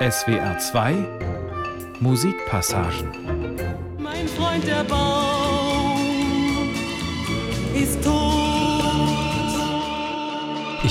[0.00, 0.94] SWR 2
[2.00, 3.10] Musikpassagen.
[3.98, 6.00] Mein Freund der Baum
[7.74, 8.19] ist tot.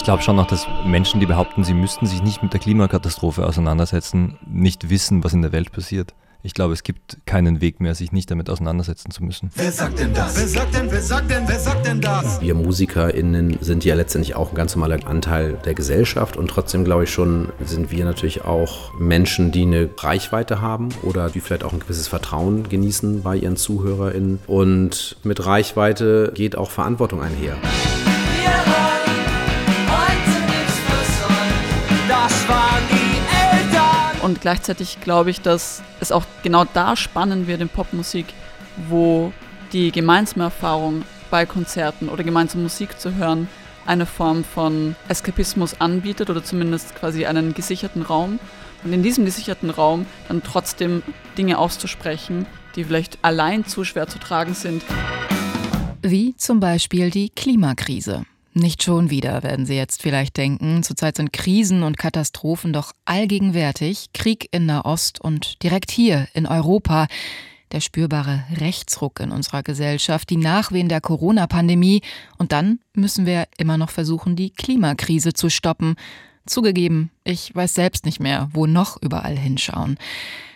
[0.10, 3.46] Ich glaube schon noch, dass Menschen, die behaupten, sie müssten sich nicht mit der Klimakatastrophe
[3.46, 6.16] auseinandersetzen, nicht wissen, was in der Welt passiert.
[6.42, 9.52] Ich glaube, es gibt keinen Weg mehr, sich nicht damit auseinandersetzen zu müssen.
[9.54, 10.36] Wer sagt denn das?
[10.36, 12.42] Wer sagt denn, wer sagt denn, wer sagt denn das?
[12.42, 17.04] Wir MusikerInnen sind ja letztendlich auch ein ganz normaler Anteil der Gesellschaft und trotzdem glaube
[17.04, 21.74] ich schon, sind wir natürlich auch Menschen, die eine Reichweite haben oder die vielleicht auch
[21.74, 24.40] ein gewisses Vertrauen genießen bei ihren ZuhörerInnen.
[24.48, 27.58] Und mit Reichweite geht auch Verantwortung einher.
[34.30, 38.28] Und gleichzeitig glaube ich, dass es auch genau da spannend wird in Popmusik,
[38.88, 39.34] wo
[39.74, 41.02] die gemeinsame Erfahrung
[41.32, 43.48] bei Konzerten oder gemeinsam Musik zu hören
[43.88, 48.40] eine Form von Eskapismus anbietet oder zumindest quasi einen gesicherten Raum.
[48.84, 51.02] Und in diesem gesicherten Raum dann trotzdem
[51.36, 54.84] Dinge auszusprechen, die vielleicht allein zu schwer zu tragen sind.
[56.04, 58.26] Wie zum Beispiel die Klimakrise.
[58.60, 60.84] Nicht schon wieder, werden Sie jetzt vielleicht denken.
[60.84, 64.08] Zurzeit sind Krisen und Katastrophen doch allgegenwärtig.
[64.14, 67.08] Krieg in Nahost und direkt hier in Europa.
[67.72, 72.02] Der spürbare Rechtsruck in unserer Gesellschaft, die Nachwehen der Corona-Pandemie.
[72.38, 75.96] Und dann müssen wir immer noch versuchen, die Klimakrise zu stoppen.
[76.46, 79.98] Zugegeben, ich weiß selbst nicht mehr, wo noch überall hinschauen.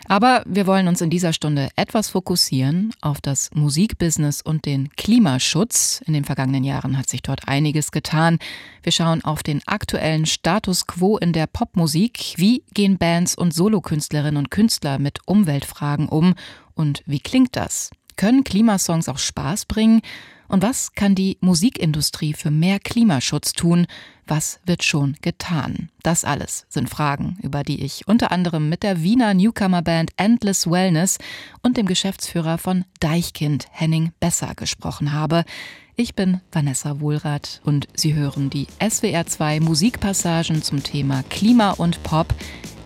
[0.08, 6.02] Aber wir wollen uns in dieser Stunde etwas fokussieren auf das Musikbusiness und den Klimaschutz.
[6.06, 8.40] In den vergangenen Jahren hat sich dort einiges getan.
[8.81, 12.34] Wir schauen auf den aktuellen Status quo in der Popmusik.
[12.38, 16.36] Wie gehen Bands und Solokünstlerinnen und Künstler mit Umweltfragen um?
[16.74, 17.92] Und wie klingt das?
[18.16, 20.02] Können Klimasongs auch Spaß bringen?
[20.54, 23.88] Und was kann die Musikindustrie für mehr Klimaschutz tun?
[24.28, 25.90] Was wird schon getan?
[26.04, 31.18] Das alles sind Fragen, über die ich unter anderem mit der Wiener Newcomer-Band Endless Wellness
[31.64, 35.44] und dem Geschäftsführer von Deichkind, Henning Besser, gesprochen habe.
[35.96, 42.31] Ich bin Vanessa Wohlrath und Sie hören die SWR2 Musikpassagen zum Thema Klima und Pop.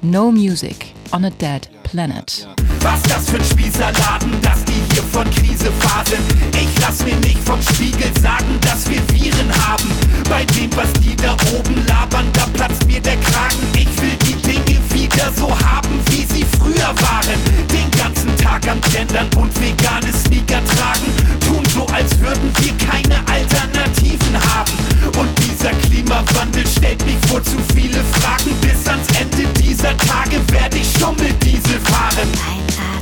[0.03, 2.47] No Music on a Dead Planet.
[2.81, 6.21] Was das für ein Spießerladen, dass die hier von Krise faseln.
[6.53, 9.89] Ich lass mir nicht vom Spiegel sagen, dass wir Viren haben.
[10.29, 13.57] Bei dem, was die da oben labern, da platzt mir der Kragen.
[13.73, 17.39] Ich will die Dinge wieder so haben, wie sie früher waren.
[17.71, 21.07] Den ganzen Tag am Gendern und vegane Sneaker tragen.
[21.45, 24.73] Tun so, als würden wir keine Alternativen haben.
[25.17, 28.51] Und dieser Klimawandel stellt mich vor zu viele Fragen.
[28.61, 32.27] Bis ans Ende dieser Tage werde ich Schummeldiesel fahren.
[32.27, 32.96] Einatmen, ausatmen,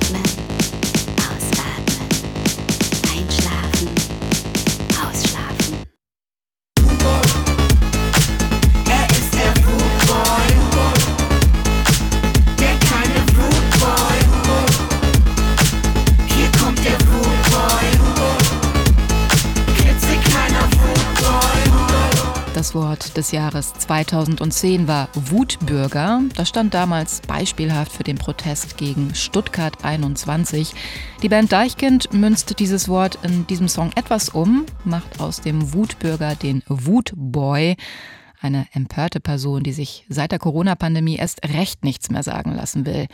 [22.65, 22.65] Foodboy.
[22.65, 26.21] Das Wort des Jahres 2010 war Wutbürger.
[26.35, 30.73] Das stand damals beispielhaft für den Protest gegen Stuttgart 21.
[31.21, 36.33] Die Band Deichkind münzt dieses Wort in diesem Song etwas um, macht aus dem Wutbürger
[36.33, 37.75] den Wutboy.
[38.41, 43.05] Eine empörte Person, die sich seit der Corona-Pandemie erst recht nichts mehr sagen lassen will.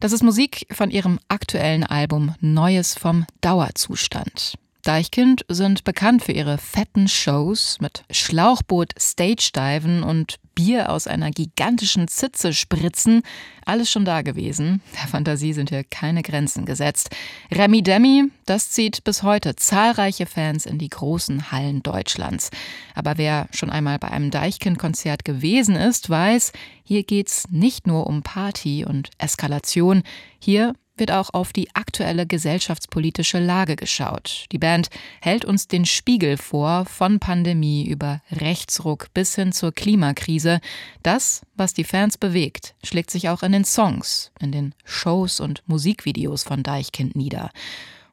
[0.00, 4.56] Das ist Musik von ihrem aktuellen Album Neues vom Dauerzustand.
[4.86, 12.06] Deichkind sind bekannt für ihre fetten Shows mit Schlauchboot, Stage-Diven und Bier aus einer gigantischen
[12.06, 13.22] Zitze spritzen.
[13.64, 14.80] Alles schon da gewesen.
[14.94, 17.10] Der Fantasie sind hier keine Grenzen gesetzt.
[17.50, 22.50] Remi Demi, das zieht bis heute zahlreiche Fans in die großen Hallen Deutschlands.
[22.94, 26.52] Aber wer schon einmal bei einem Deichkind-Konzert gewesen ist, weiß,
[26.84, 30.04] hier geht's nicht nur um Party und Eskalation.
[30.38, 34.46] Hier wird auch auf die aktuelle gesellschaftspolitische Lage geschaut.
[34.52, 34.88] Die Band
[35.20, 40.60] hält uns den Spiegel vor, von Pandemie über Rechtsruck bis hin zur Klimakrise.
[41.02, 45.62] Das, was die Fans bewegt, schlägt sich auch in den Songs, in den Shows und
[45.66, 47.50] Musikvideos von Deichkind nieder.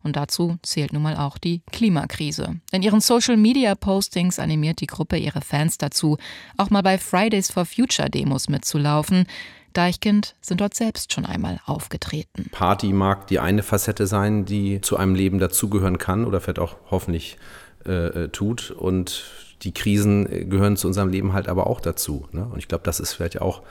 [0.03, 2.59] Und dazu zählt nun mal auch die Klimakrise.
[2.71, 6.17] In ihren Social-Media-Postings animiert die Gruppe ihre Fans dazu,
[6.57, 9.25] auch mal bei Fridays for Future Demos mitzulaufen.
[9.73, 12.49] Deichkind sind dort selbst schon einmal aufgetreten.
[12.51, 16.77] Party mag die eine Facette sein, die zu einem Leben dazugehören kann oder vielleicht auch
[16.89, 17.37] hoffentlich
[17.85, 17.91] äh,
[18.23, 18.71] äh, tut.
[18.71, 19.25] Und
[19.63, 22.27] die Krisen äh, gehören zu unserem Leben halt aber auch dazu.
[22.31, 22.45] Ne?
[22.45, 23.61] Und ich glaube, das ist vielleicht auch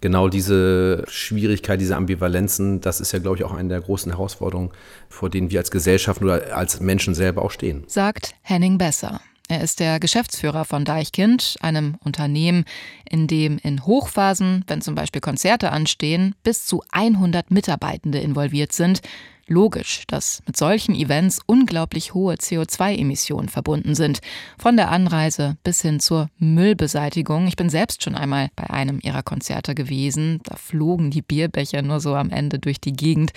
[0.00, 4.70] genau diese Schwierigkeit, diese Ambivalenzen, das ist ja, glaube ich, auch eine der großen Herausforderungen,
[5.08, 7.84] vor denen wir als Gesellschaft oder als Menschen selber auch stehen.
[7.86, 9.20] Sagt Henning Besser.
[9.48, 12.64] Er ist der Geschäftsführer von Deichkind, einem Unternehmen,
[13.08, 19.02] in dem in Hochphasen, wenn zum Beispiel Konzerte anstehen, bis zu 100 Mitarbeitende involviert sind.
[19.46, 24.20] Logisch, dass mit solchen Events unglaublich hohe CO2-Emissionen verbunden sind.
[24.56, 27.46] Von der Anreise bis hin zur Müllbeseitigung.
[27.46, 30.40] Ich bin selbst schon einmal bei einem ihrer Konzerte gewesen.
[30.44, 33.32] Da flogen die Bierbecher nur so am Ende durch die Gegend.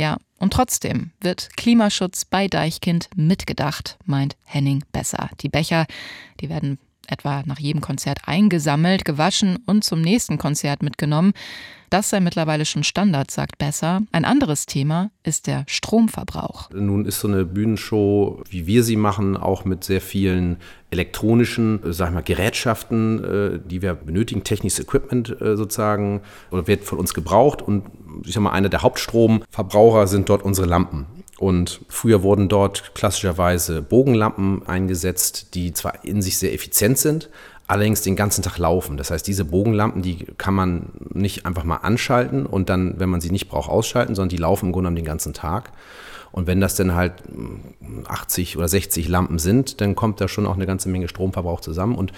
[0.00, 5.28] Ja, und trotzdem wird Klimaschutz bei Deichkind mitgedacht, meint Henning Besser.
[5.40, 5.84] Die Becher,
[6.40, 11.34] die werden etwa nach jedem Konzert eingesammelt, gewaschen und zum nächsten Konzert mitgenommen.
[11.90, 14.00] Das sei mittlerweile schon Standard, sagt Besser.
[14.12, 16.70] Ein anderes Thema ist der Stromverbrauch.
[16.70, 20.58] Nun ist so eine Bühnenshow, wie wir sie machen, auch mit sehr vielen
[20.90, 26.20] elektronischen, äh, sag mal, Gerätschaften, äh, die wir benötigen, technisches Equipment äh, sozusagen,
[26.52, 27.60] oder wird von uns gebraucht.
[27.60, 27.86] Und
[28.24, 31.06] ich sag mal, einer der Hauptstromverbraucher sind dort unsere Lampen.
[31.38, 37.30] Und früher wurden dort klassischerweise Bogenlampen eingesetzt, die zwar in sich sehr effizient sind,
[37.66, 38.96] allerdings den ganzen Tag laufen.
[38.96, 43.20] Das heißt, diese Bogenlampen, die kann man nicht einfach mal anschalten und dann, wenn man
[43.20, 45.72] sie nicht braucht, ausschalten, sondern die laufen im Grunde genommen den ganzen Tag.
[46.32, 47.14] Und wenn das dann halt
[48.06, 51.94] 80 oder 60 Lampen sind, dann kommt da schon auch eine ganze Menge Stromverbrauch zusammen.
[51.94, 52.12] Und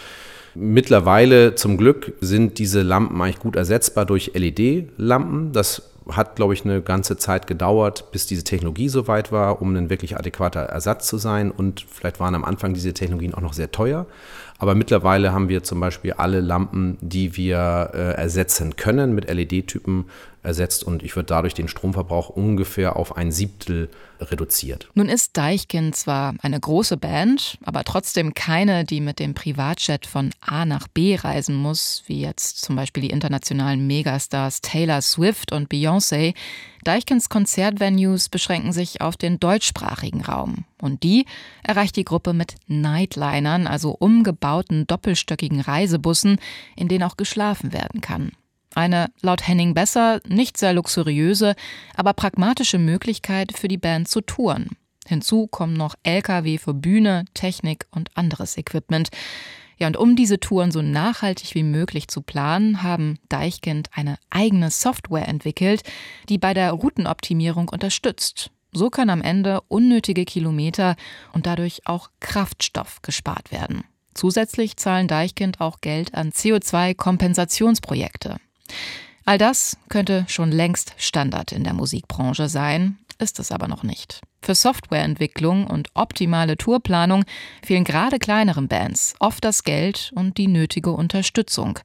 [0.54, 5.52] mittlerweile zum Glück sind diese Lampen eigentlich gut ersetzbar durch LED-Lampen.
[5.52, 9.74] Das hat, glaube ich, eine ganze Zeit gedauert, bis diese Technologie so weit war, um
[9.76, 11.50] ein wirklich adäquater Ersatz zu sein.
[11.50, 14.06] Und vielleicht waren am Anfang diese Technologien auch noch sehr teuer.
[14.62, 20.04] Aber mittlerweile haben wir zum Beispiel alle Lampen, die wir äh, ersetzen können, mit LED-Typen
[20.44, 23.88] ersetzt und ich würde dadurch den Stromverbrauch ungefähr auf ein Siebtel
[24.20, 24.88] reduziert.
[24.94, 30.30] Nun ist Deichkind zwar eine große Band, aber trotzdem keine, die mit dem Privatjet von
[30.40, 35.72] A nach B reisen muss, wie jetzt zum Beispiel die internationalen Megastars Taylor Swift und
[35.72, 36.34] Beyoncé.
[36.84, 40.64] Deichkinds Konzertvenues beschränken sich auf den deutschsprachigen Raum.
[40.80, 41.26] Und die
[41.62, 46.38] erreicht die Gruppe mit Nightlinern, also umgebauten doppelstöckigen Reisebussen,
[46.76, 48.32] in denen auch geschlafen werden kann.
[48.74, 51.54] Eine laut Henning Besser nicht sehr luxuriöse,
[51.94, 54.70] aber pragmatische Möglichkeit für die Band zu touren.
[55.06, 59.10] Hinzu kommen noch Lkw für Bühne, Technik und anderes Equipment.
[59.82, 64.70] Ja, und um diese Touren so nachhaltig wie möglich zu planen, haben Deichkind eine eigene
[64.70, 65.82] Software entwickelt,
[66.28, 68.52] die bei der Routenoptimierung unterstützt.
[68.70, 70.94] So können am Ende unnötige Kilometer
[71.32, 73.82] und dadurch auch Kraftstoff gespart werden.
[74.14, 78.36] Zusätzlich zahlen Deichkind auch Geld an CO2-Kompensationsprojekte.
[79.24, 84.20] All das könnte schon längst Standard in der Musikbranche sein, ist es aber noch nicht.
[84.44, 87.24] Für Softwareentwicklung und optimale Tourplanung
[87.64, 91.78] fehlen gerade kleineren Bands oft das Geld und die nötige Unterstützung.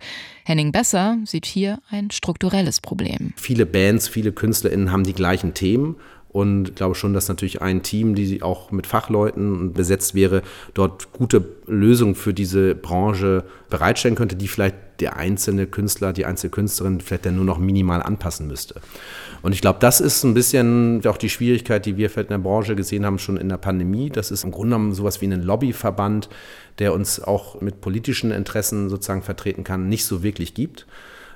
[0.44, 3.33] Henning Besser sieht hier ein strukturelles Problem.
[3.36, 5.98] Viele Bands, viele KünstlerInnen haben die gleichen Themen
[6.30, 10.42] und ich glaube schon, dass natürlich ein Team, die auch mit Fachleuten besetzt wäre,
[10.74, 16.51] dort gute Lösungen für diese Branche bereitstellen könnte, die vielleicht der einzelne Künstler, die einzelne
[16.51, 18.81] Künstlerin vielleicht dann nur noch minimal anpassen müsste.
[19.47, 22.49] Und ich glaube, das ist ein bisschen auch die Schwierigkeit, die wir vielleicht in der
[22.49, 24.09] Branche gesehen haben, schon in der Pandemie.
[24.09, 26.27] Das ist im Grunde genommen sowas wie ein Lobbyverband,
[26.79, 30.85] der uns auch mit politischen Interessen sozusagen vertreten kann, nicht so wirklich gibt.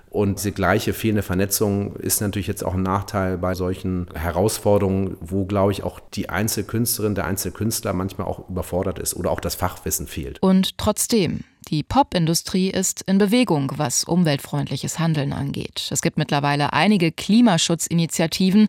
[0.09, 5.45] Und diese gleiche fehlende Vernetzung ist natürlich jetzt auch ein Nachteil bei solchen Herausforderungen, wo,
[5.45, 10.05] glaube ich, auch die Einzelkünstlerin, der Einzelkünstler manchmal auch überfordert ist oder auch das Fachwissen
[10.05, 10.37] fehlt.
[10.43, 15.87] Und trotzdem, die Popindustrie ist in Bewegung, was umweltfreundliches Handeln angeht.
[15.91, 18.67] Es gibt mittlerweile einige Klimaschutzinitiativen,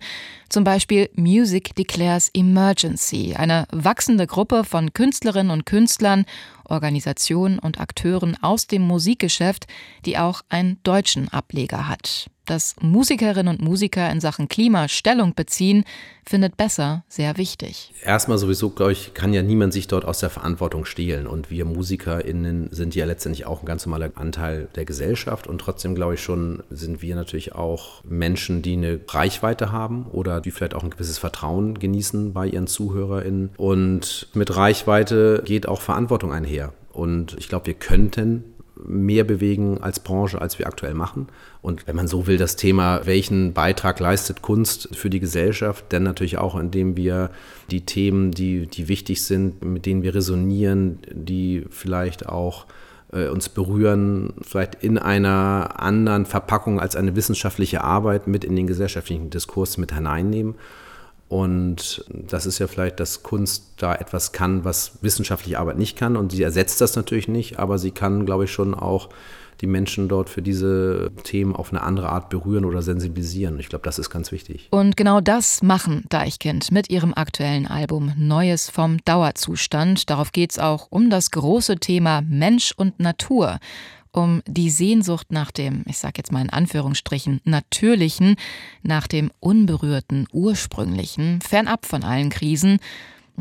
[0.49, 6.27] zum Beispiel Music Declares Emergency, eine wachsende Gruppe von Künstlerinnen und Künstlern,
[6.73, 9.67] Organisationen und Akteuren aus dem Musikgeschäft,
[10.07, 15.85] die auch einen deutschen Ableger hat dass Musikerinnen und Musiker in Sachen Klima Stellung beziehen,
[16.25, 17.93] findet Besser sehr wichtig.
[18.05, 21.27] Erstmal sowieso, glaube ich, kann ja niemand sich dort aus der Verantwortung stehlen.
[21.27, 25.49] Und wir MusikerInnen sind ja letztendlich auch ein ganz normaler Anteil der Gesellschaft.
[25.49, 30.41] Und trotzdem, glaube ich schon, sind wir natürlich auch Menschen, die eine Reichweite haben oder
[30.41, 33.51] die vielleicht auch ein gewisses Vertrauen genießen bei ihren ZuhörerInnen.
[33.57, 36.62] Und mit Reichweite geht auch Verantwortung einher.
[36.93, 38.45] Und ich glaube, wir könnten
[38.85, 41.29] mehr bewegen als Branche, als wir aktuell machen.
[41.61, 46.03] Und wenn man so will, das Thema, welchen Beitrag leistet Kunst für die Gesellschaft, denn
[46.03, 47.31] natürlich auch, indem wir
[47.71, 52.67] die Themen, die, die wichtig sind, mit denen wir resonieren, die vielleicht auch
[53.13, 58.67] äh, uns berühren, vielleicht in einer anderen Verpackung als eine wissenschaftliche Arbeit mit in den
[58.67, 60.55] gesellschaftlichen Diskurs mit hineinnehmen.
[61.33, 66.19] Und das ist ja vielleicht, dass Kunst da etwas kann, was wissenschaftliche Arbeit nicht kann.
[66.19, 69.09] Und sie ersetzt das natürlich nicht, aber sie kann, glaube ich, schon auch
[69.63, 73.59] die Menschen dort für diese Themen auf eine andere Art berühren oder sensibilisieren.
[73.59, 74.69] Ich glaube, das ist ganz wichtig.
[74.73, 80.11] Und genau das machen Deichkind mit ihrem aktuellen Album Neues vom Dauerzustand.
[80.11, 83.59] Darauf geht es auch um das große Thema Mensch und Natur
[84.13, 88.37] um die Sehnsucht nach dem, ich sage jetzt mal in Anführungsstrichen, natürlichen,
[88.83, 92.79] nach dem unberührten, ursprünglichen, fernab von allen Krisen.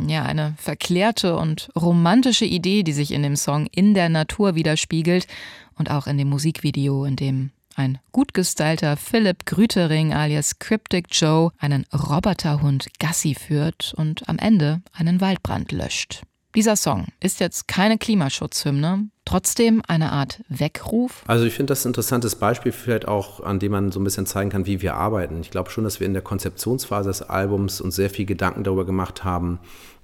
[0.07, 5.27] Ja, eine verklärte und romantische Idee, die sich in dem Song In der Natur widerspiegelt
[5.75, 11.51] und auch in dem Musikvideo, in dem ein gut gestylter Philipp Grütering alias Cryptic Joe
[11.57, 16.23] einen Roboterhund Gassi führt und am Ende einen Waldbrand löscht.
[16.55, 21.23] Dieser Song ist jetzt keine Klimaschutzhymne, trotzdem eine Art Weckruf.
[21.27, 24.25] Also ich finde das ein interessantes Beispiel vielleicht auch, an dem man so ein bisschen
[24.25, 25.41] zeigen kann, wie wir arbeiten.
[25.41, 28.85] Ich glaube schon, dass wir in der Konzeptionsphase des Albums uns sehr viel Gedanken darüber
[28.85, 29.59] gemacht haben,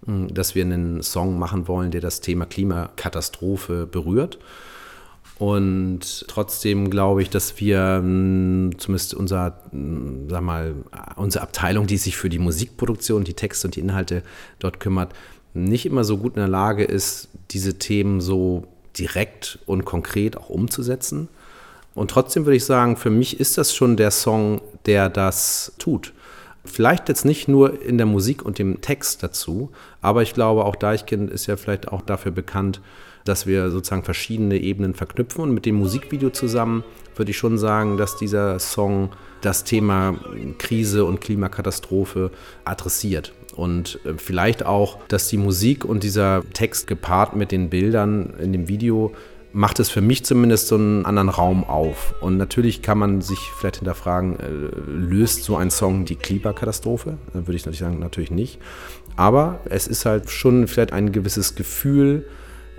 [0.05, 4.39] hm, dass wir einen Song machen wollen, der das Thema Klimakatastrophe berührt.
[5.39, 10.75] Und trotzdem glaube ich, dass wir hm, zumindest unser, hm, sag mal,
[11.15, 14.23] unsere Abteilung, die sich für die Musikproduktion, die Texte und die Inhalte
[14.59, 15.13] dort kümmert,
[15.53, 20.49] nicht immer so gut in der Lage ist, diese Themen so direkt und konkret auch
[20.49, 21.27] umzusetzen.
[21.95, 26.13] Und trotzdem würde ich sagen, für mich ist das schon der Song, der das tut.
[26.63, 30.75] Vielleicht jetzt nicht nur in der Musik und dem Text dazu, aber ich glaube, auch
[30.75, 32.81] Deichkind ist ja vielleicht auch dafür bekannt,
[33.23, 35.41] dass wir sozusagen verschiedene Ebenen verknüpfen.
[35.41, 36.83] Und mit dem Musikvideo zusammen
[37.15, 39.09] würde ich schon sagen, dass dieser Song
[39.41, 40.15] das Thema
[40.57, 42.31] Krise und Klimakatastrophe
[42.63, 43.33] adressiert.
[43.57, 48.53] Und äh, vielleicht auch, dass die Musik und dieser Text gepaart mit den Bildern in
[48.53, 49.13] dem Video
[49.51, 52.13] macht es für mich zumindest so einen anderen Raum auf.
[52.21, 57.17] Und natürlich kann man sich vielleicht hinterfragen, äh, löst so ein Song die Klimakatastrophe?
[57.33, 58.59] Dann würde ich natürlich sagen, natürlich nicht.
[59.15, 62.27] Aber es ist halt schon vielleicht ein gewisses Gefühl,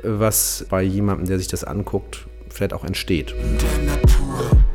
[0.04, 3.34] was bei jemandem, der sich das anguckt, vielleicht auch entsteht.
[3.34, 4.67] der Natur.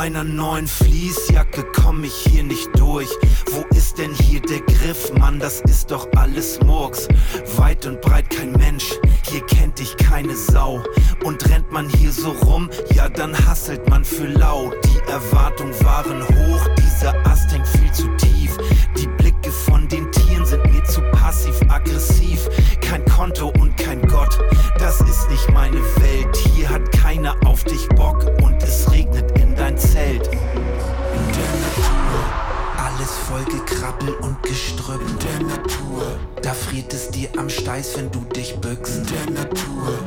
[0.00, 3.10] Meiner neuen Fließjacke komm ich hier nicht durch.
[3.52, 5.12] Wo ist denn hier der Griff?
[5.18, 7.06] Mann, das ist doch alles Murks.
[7.58, 8.94] Weit und breit kein Mensch,
[9.28, 10.82] hier kennt dich keine Sau.
[11.22, 14.72] Und rennt man hier so rum, ja dann hasselt man für lau.
[14.86, 18.56] Die Erwartungen waren hoch, dieser Ast hängt viel zu tief.
[18.96, 22.48] Die Blicke von den Tieren sind mir zu passiv-aggressiv.
[22.80, 24.38] Kein Konto und kein Gott,
[24.78, 26.34] das ist nicht meine Welt.
[26.54, 27.86] Hier hat keiner auf dich
[36.50, 39.02] da friert es dir am Steiß, wenn du dich bückst.
[39.08, 40.00] Der Natur,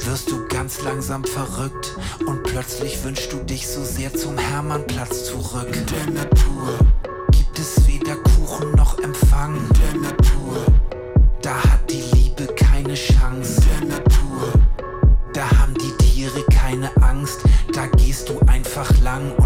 [0.00, 1.96] wirst du ganz langsam verrückt
[2.26, 5.72] und plötzlich wünschst du dich so sehr zum Hermannplatz zurück.
[5.72, 6.76] Der Natur,
[7.30, 9.58] gibt es weder Kuchen noch Empfang.
[9.80, 10.58] Der Natur,
[11.40, 13.62] da hat die Liebe keine Chance.
[13.62, 14.52] Der Natur,
[15.32, 17.40] da haben die Tiere keine Angst.
[17.72, 19.45] Da gehst du einfach lang und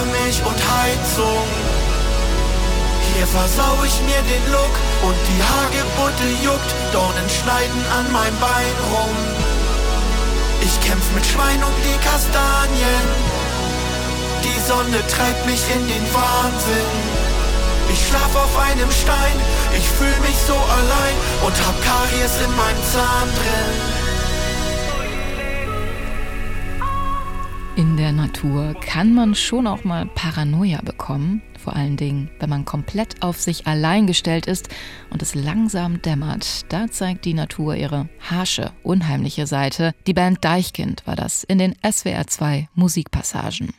[0.00, 1.46] Hafermilch und Heizung.
[3.12, 8.76] Hier versau ich mir den Look und die Hagebutte juckt, Dornen schneiden an meinem Bein
[8.92, 9.16] rum.
[10.62, 13.04] Ich kämpf mit Schwein um die Kastanien,
[14.44, 16.92] die Sonne treibt mich in den Wahnsinn.
[17.92, 19.36] Ich schlaf auf einem Stein,
[19.76, 23.89] ich fühl mich so allein und hab Karies in meinem Zahn drin.
[27.80, 31.40] In der Natur kann man schon auch mal Paranoia bekommen.
[31.58, 34.68] Vor allen Dingen, wenn man komplett auf sich allein gestellt ist
[35.08, 36.70] und es langsam dämmert.
[36.70, 39.94] Da zeigt die Natur ihre harsche, unheimliche Seite.
[40.06, 43.72] Die Band Deichkind war das in den SWR 2 Musikpassagen.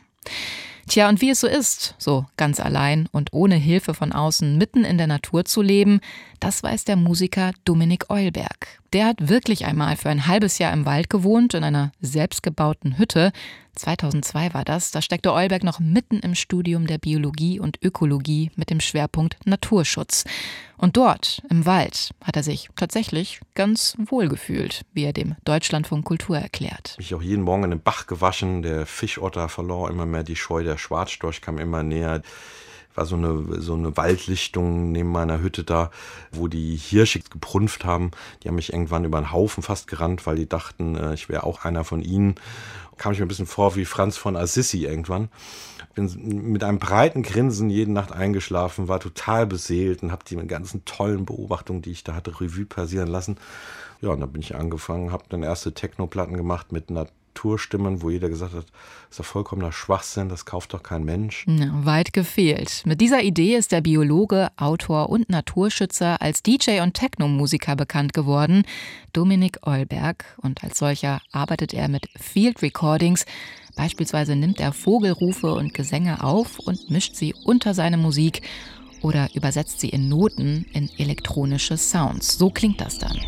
[0.88, 4.84] Tja, und wie es so ist, so ganz allein und ohne Hilfe von außen mitten
[4.84, 6.00] in der Natur zu leben,
[6.42, 8.80] das weiß der Musiker Dominik Eulberg.
[8.92, 13.30] Der hat wirklich einmal für ein halbes Jahr im Wald gewohnt, in einer selbstgebauten Hütte.
[13.76, 14.90] 2002 war das.
[14.90, 20.24] Da steckte Eulberg noch mitten im Studium der Biologie und Ökologie mit dem Schwerpunkt Naturschutz.
[20.76, 26.04] Und dort, im Wald, hat er sich tatsächlich ganz wohl gefühlt, wie er dem Deutschlandfunk
[26.04, 26.96] Kultur erklärt.
[26.98, 28.62] Ich auch jeden Morgen in den Bach gewaschen.
[28.62, 30.64] Der Fischotter verlor immer mehr die Scheu.
[30.64, 32.20] Der Schwarzstorch kam immer näher
[32.94, 35.90] war so eine, so eine Waldlichtung neben meiner Hütte da,
[36.30, 38.10] wo die Hirsche geprunft haben.
[38.42, 41.44] Die haben mich irgendwann über einen Haufen fast gerannt, weil die dachten, äh, ich wäre
[41.44, 42.34] auch einer von ihnen.
[42.98, 45.28] Kam ich mir ein bisschen vor wie Franz von Assisi irgendwann.
[45.94, 50.84] Bin mit einem breiten Grinsen jede Nacht eingeschlafen, war total beseelt und habe die ganzen
[50.84, 53.36] tollen Beobachtungen, die ich da hatte, Revue passieren lassen.
[54.00, 58.10] Ja, und dann bin ich angefangen, habe dann erste Techno-Platten gemacht mit einer Tour-Stimmen, wo
[58.10, 61.46] jeder gesagt hat, das ist doch vollkommener Schwachsinn, das kauft doch kein Mensch.
[61.48, 62.82] Ja, weit gefehlt.
[62.84, 68.64] Mit dieser Idee ist der Biologe, Autor und Naturschützer als DJ und Techno-Musiker bekannt geworden,
[69.12, 70.24] Dominik Eulberg.
[70.42, 73.26] Und als solcher arbeitet er mit Field Recordings.
[73.76, 78.42] Beispielsweise nimmt er Vogelrufe und Gesänge auf und mischt sie unter seine Musik
[79.02, 82.38] oder übersetzt sie in Noten in elektronische Sounds.
[82.38, 83.18] So klingt das dann.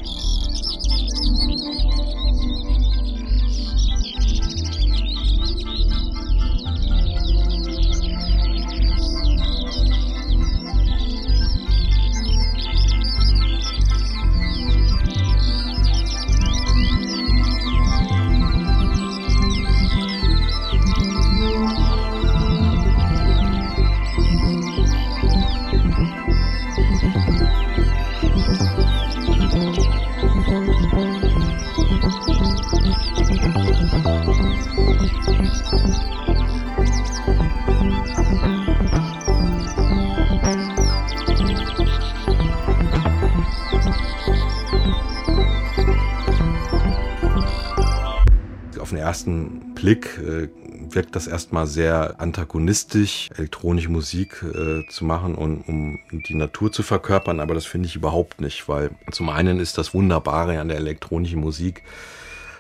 [49.05, 50.49] Ersten Blick äh,
[50.91, 56.83] wirkt das erstmal sehr antagonistisch, elektronische Musik äh, zu machen und um die Natur zu
[56.83, 60.77] verkörpern, aber das finde ich überhaupt nicht, weil zum einen ist das Wunderbare an der
[60.77, 61.83] elektronischen Musik,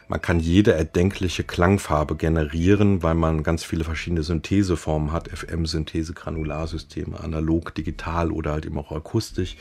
[0.08, 7.18] man kann jede erdenkliche Klangfarbe generieren, weil man ganz viele verschiedene Syntheseformen hat, FM-Synthese, Granularsysteme,
[7.20, 9.56] analog, digital oder halt eben auch akustisch.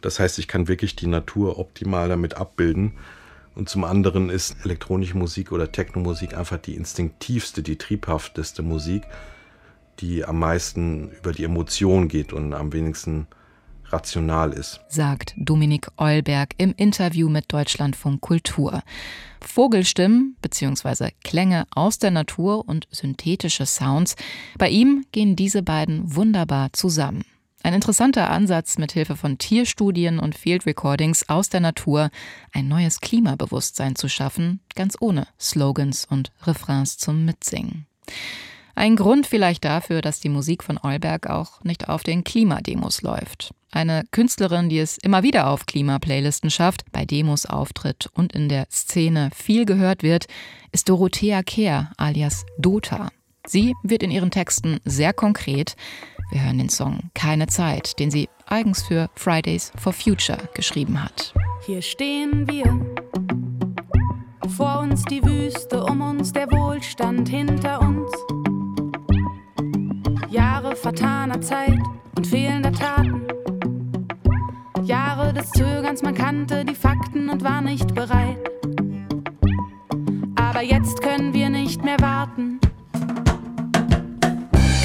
[0.00, 2.94] Das heißt, ich kann wirklich die Natur optimal damit abbilden.
[3.54, 9.02] Und zum anderen ist elektronische Musik oder Technomusik einfach die instinktivste, die triebhafteste Musik,
[9.98, 13.26] die am meisten über die Emotion geht und am wenigsten
[13.92, 14.80] rational ist.
[14.88, 18.82] Sagt Dominik Eulberg im Interview mit Deutschlandfunk Kultur.
[19.40, 21.10] Vogelstimmen bzw.
[21.24, 24.16] Klänge aus der Natur und synthetische Sounds,
[24.58, 27.24] bei ihm gehen diese beiden wunderbar zusammen.
[27.62, 32.10] Ein interessanter Ansatz, mit Hilfe von Tierstudien und Field Recordings aus der Natur
[32.52, 37.86] ein neues Klimabewusstsein zu schaffen, ganz ohne Slogans und Refrains zum Mitsingen.
[38.74, 43.52] Ein Grund vielleicht dafür, dass die Musik von Eulberg auch nicht auf den Klimademos läuft.
[43.70, 48.66] Eine Künstlerin, die es immer wieder auf Klimaplaylisten schafft, bei Demos auftritt und in der
[48.70, 50.28] Szene viel gehört wird,
[50.72, 53.10] ist Dorothea Kehr alias Dota.
[53.46, 55.76] Sie wird in ihren Texten sehr konkret,
[56.30, 61.34] wir hören den Song Keine Zeit, den sie eigens für Fridays for Future geschrieben hat.
[61.66, 62.64] Hier stehen wir.
[64.56, 68.10] Vor uns die Wüste, um uns der Wohlstand hinter uns.
[70.30, 71.78] Jahre vertaner Zeit
[72.16, 73.26] und fehlender Taten.
[74.84, 78.38] Jahre des Zögerns, man kannte die Fakten und war nicht bereit.
[80.36, 82.60] Aber jetzt können wir nicht mehr warten.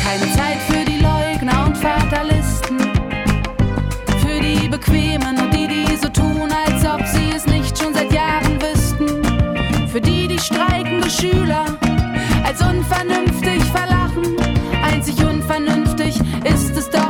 [0.04, 0.95] Keine Zeit für die
[1.86, 2.80] Fatalisten.
[4.18, 8.12] Für die Bequemen und die, die so tun, als ob sie es nicht schon seit
[8.12, 9.08] Jahren wüssten.
[9.88, 11.66] Für die, die streikende Schüler
[12.44, 14.36] als unvernünftig verlachen.
[14.84, 17.05] Einzig unvernünftig ist es doch,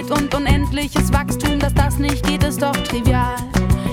[0.00, 3.36] Planet und unendliches Wachstum, dass das nicht geht, ist doch trivial.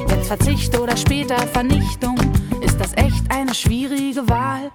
[0.10, 2.17] Jetzt Verzicht oder später Vernichtung,
[2.62, 4.72] ist das echt eine schwierige Wahl.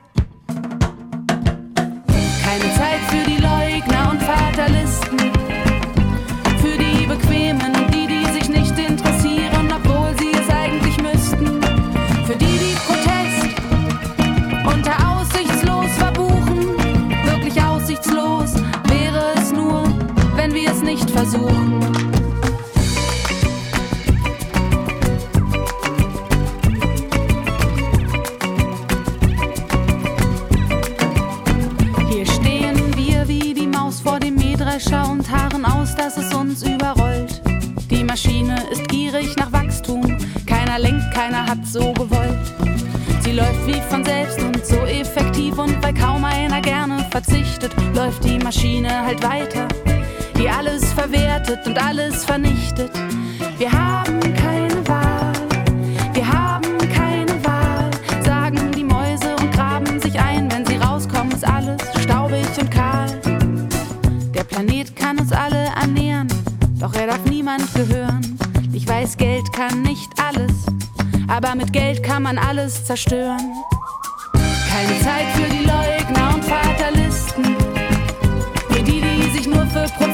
[21.33, 21.81] Versuchen.
[32.09, 36.63] Hier stehen wir wie die Maus vor dem Mähdrescher und harren aus, dass es uns
[36.63, 37.41] überrollt.
[37.91, 41.92] Die Maschine ist gierig nach Wachstum, keiner lenkt, keiner hat so
[51.67, 52.91] und alles vernichtet.
[53.59, 55.33] Wir haben keine Wahl,
[56.13, 57.91] wir haben keine Wahl,
[58.25, 63.09] sagen die Mäuse und graben sich ein, wenn sie rauskommen, ist alles staubig und kahl.
[64.35, 66.29] Der Planet kann uns alle ernähren,
[66.79, 68.39] doch er darf niemand gehören.
[68.73, 70.67] Ich weiß, Geld kann nicht alles,
[71.29, 73.53] aber mit Geld kann man alles zerstören.
[74.35, 77.57] Keine Zeit für die Leugner und Fatalisten,
[78.71, 80.12] für die, die sich nur für Profit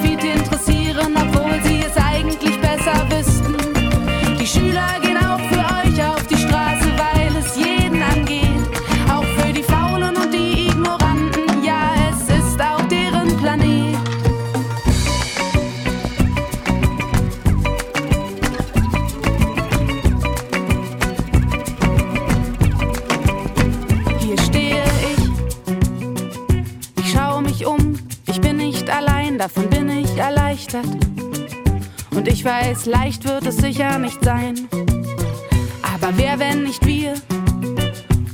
[32.79, 34.69] Weiß, leicht wird es sicher nicht sein.
[35.83, 37.14] Aber wer, wenn nicht wir?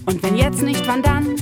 [0.05, 1.37] Und wenn jetzt nicht, wann dann?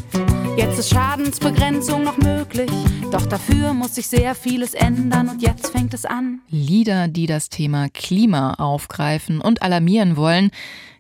[0.57, 2.71] Jetzt ist Schadensbegrenzung noch möglich.
[3.11, 6.43] Doch dafür muss sich sehr vieles ändern und jetzt fängt es an.
[6.49, 10.53] Lieder, die das Thema Klima aufgreifen und alarmieren wollen,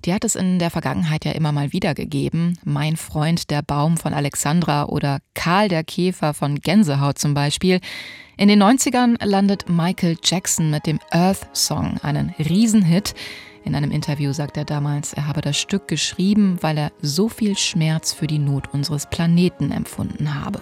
[0.05, 2.59] die hat es in der Vergangenheit ja immer mal wieder gegeben.
[2.65, 7.81] Mein Freund der Baum von Alexandra oder Karl der Käfer von Gänsehaut zum Beispiel.
[8.37, 13.15] In den 90ern landet Michael Jackson mit dem Earth Song, einen Riesenhit.
[13.65, 17.57] In einem Interview sagt er damals, er habe das Stück geschrieben, weil er so viel
[17.57, 20.61] Schmerz für die Not unseres Planeten empfunden habe.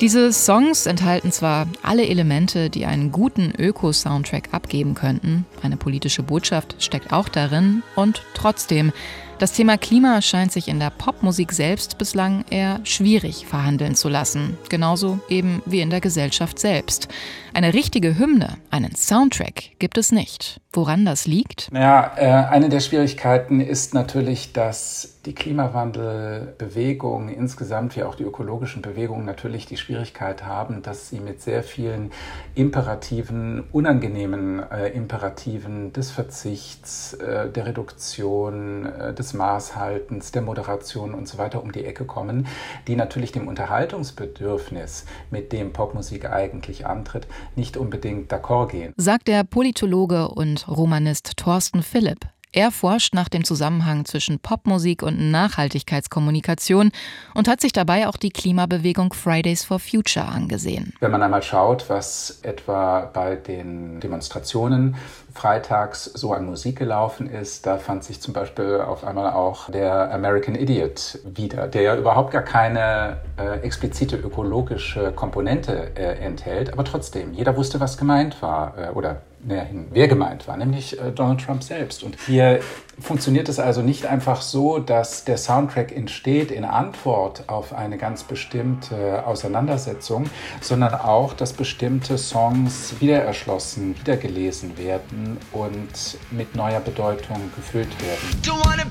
[0.00, 6.76] Diese Songs enthalten zwar alle Elemente, die einen guten Öko-Soundtrack abgeben könnten, eine politische Botschaft
[6.80, 8.92] steckt auch darin und trotzdem,
[9.38, 14.58] das Thema Klima scheint sich in der Popmusik selbst bislang eher schwierig verhandeln zu lassen,
[14.68, 17.08] genauso eben wie in der Gesellschaft selbst.
[17.54, 20.60] Eine richtige Hymne, einen Soundtrack gibt es nicht.
[20.74, 21.72] Woran das liegt?
[21.72, 28.80] Naja, äh, eine der Schwierigkeiten ist natürlich, dass die Klimawandelbewegung insgesamt wie auch die ökologischen
[28.80, 32.12] Bewegungen natürlich die Schwierigkeit haben, dass sie mit sehr vielen
[32.54, 41.26] imperativen, unangenehmen äh, Imperativen des Verzichts, äh, der Reduktion, äh, des Maßhaltens, der Moderation und
[41.26, 42.46] so weiter um die Ecke kommen,
[42.86, 48.94] die natürlich dem Unterhaltungsbedürfnis, mit dem Popmusik eigentlich antritt, nicht unbedingt d'accord gehen.
[48.96, 52.20] Sagt der Politologe und Romanist Thorsten Philipp.
[52.56, 56.90] Er forscht nach dem Zusammenhang zwischen Popmusik und Nachhaltigkeitskommunikation
[57.34, 60.94] und hat sich dabei auch die Klimabewegung Fridays for Future angesehen.
[61.00, 64.96] Wenn man einmal schaut, was etwa bei den Demonstrationen
[65.34, 70.10] freitags so an Musik gelaufen ist, da fand sich zum Beispiel auf einmal auch der
[70.14, 76.84] American Idiot wieder, der ja überhaupt gar keine äh, explizite ökologische Komponente äh, enthält, aber
[76.84, 81.12] trotzdem, jeder wusste, was gemeint war äh, oder näher hin, wer gemeint war, nämlich äh,
[81.12, 82.02] Donald Trump selbst.
[82.02, 82.60] Und hier
[82.98, 88.24] funktioniert es also nicht einfach so, dass der Soundtrack entsteht in Antwort auf eine ganz
[88.24, 90.28] bestimmte Auseinandersetzung,
[90.60, 97.90] sondern auch, dass bestimmte Songs wieder erschlossen, wieder gelesen werden und mit neuer Bedeutung gefüllt
[98.02, 98.42] werden.
[98.42, 98.86] Don't wanna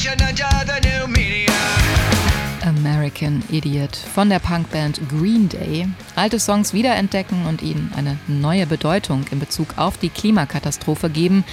[0.00, 1.39] nation under the new media.
[2.66, 5.88] American Idiot von der Punkband Green Day.
[6.16, 11.44] Alte Songs wiederentdecken und ihnen eine neue Bedeutung in Bezug auf die Klimakatastrophe geben.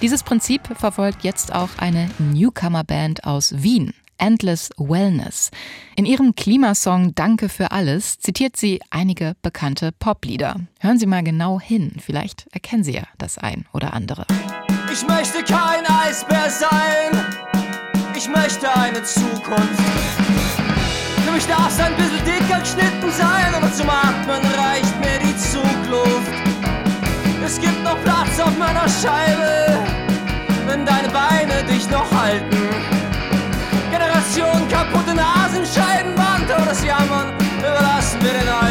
[0.00, 3.92] Dieses Prinzip verfolgt jetzt auch eine Newcomer-Band aus Wien.
[4.18, 5.50] Endless Wellness.
[5.96, 10.56] In ihrem Klimasong Danke für alles zitiert sie einige bekannte Poplieder.
[10.78, 14.26] Hören Sie mal genau hin, vielleicht erkennen Sie ja das ein oder andere.
[14.92, 17.42] Ich möchte kein Eisbär sein.
[18.16, 20.51] Ich möchte eine Zukunft.
[21.42, 25.36] Für mich darf es ein bisschen dicker geschnitten sein, aber zum Atmen reicht mir die
[25.36, 26.32] Zugluft.
[27.44, 29.78] Es gibt noch Platz auf meiner Scheibe,
[30.66, 32.68] wenn deine Beine dich noch halten.
[33.90, 38.61] Generation kaputte Nasenscheibenwand oder das Jammern überlassen wir den Alten.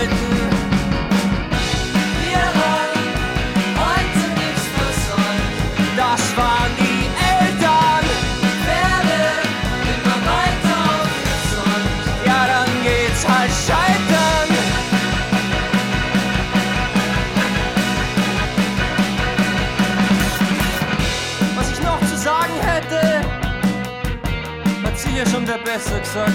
[26.11, 26.33] Gesagt.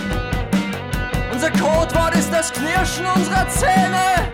[1.33, 4.33] Unser Codewort ist das Knirschen unserer Zähne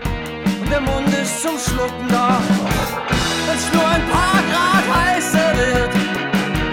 [0.61, 2.39] und der Mund ist zum Schlucken da.
[3.47, 5.89] Wenn's nur ein paar Grad heißer wird,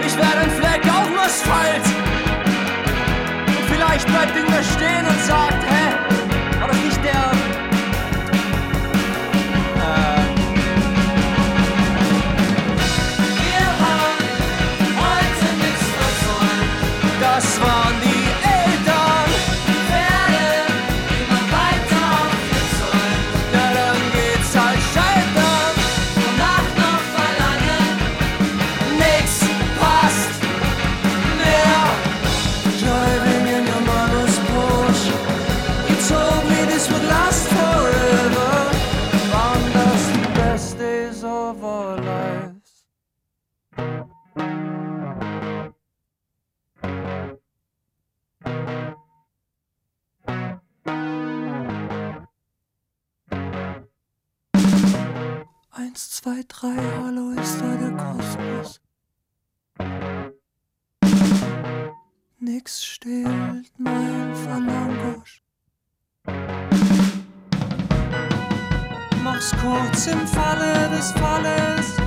[0.05, 1.85] ich werde ein Fleck auf dem Asphalt.
[3.47, 5.50] Und vielleicht bleibt irgendwer stehen und sagt,
[56.51, 58.81] drei, hallo ist da der Kosmos.
[62.39, 65.43] Nix stillt mein Verlangosch.
[69.23, 72.00] Mach's kurz im Falle des Falles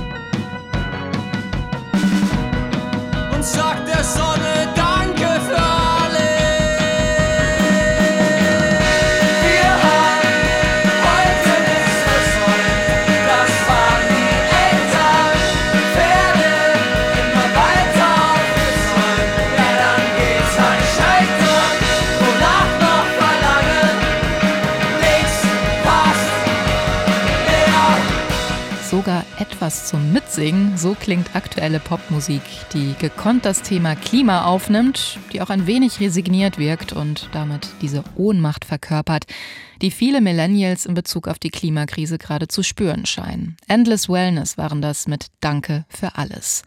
[29.65, 35.49] Etwas zum Mitsingen, so klingt aktuelle Popmusik, die gekonnt das Thema Klima aufnimmt, die auch
[35.49, 39.25] ein wenig resigniert wirkt und damit diese Ohnmacht verkörpert,
[39.81, 43.57] die viele Millennials in Bezug auf die Klimakrise gerade zu spüren scheinen.
[43.67, 46.61] Endless Wellness waren das mit Danke für alles.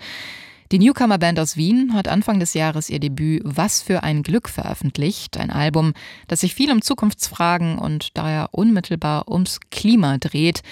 [0.73, 5.39] Die Newcomer-Band aus Wien hat Anfang des Jahres ihr Debüt Was für ein Glück veröffentlicht,
[5.39, 5.93] ein Album,
[6.27, 10.63] das sich viel um Zukunftsfragen und daher unmittelbar ums Klima dreht.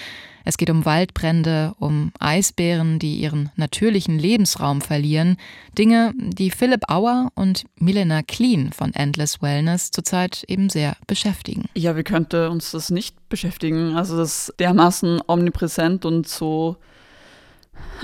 [0.47, 5.35] Es geht um Waldbrände, um Eisbären, die ihren natürlichen Lebensraum verlieren,
[5.77, 11.65] Dinge, die Philipp Auer und Milena Clean von Endless Wellness zurzeit eben sehr beschäftigen.
[11.75, 13.97] Ja, wie könnte uns das nicht beschäftigen?
[13.97, 16.77] Also das ist dermaßen omnipräsent und so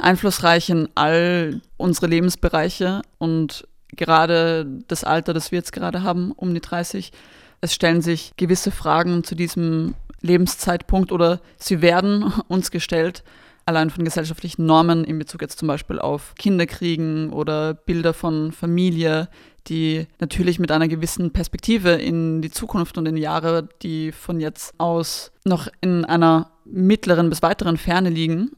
[0.01, 6.53] einflussreich in all unsere Lebensbereiche und gerade das Alter, das wir jetzt gerade haben, um
[6.53, 7.13] die 30,
[7.62, 13.23] es stellen sich gewisse Fragen zu diesem Lebenszeitpunkt oder sie werden uns gestellt,
[13.65, 19.29] allein von gesellschaftlichen Normen in Bezug jetzt zum Beispiel auf Kinderkriegen oder Bilder von Familie,
[19.67, 24.73] die natürlich mit einer gewissen Perspektive in die Zukunft und in Jahre, die von jetzt
[24.79, 28.51] aus noch in einer mittleren bis weiteren Ferne liegen.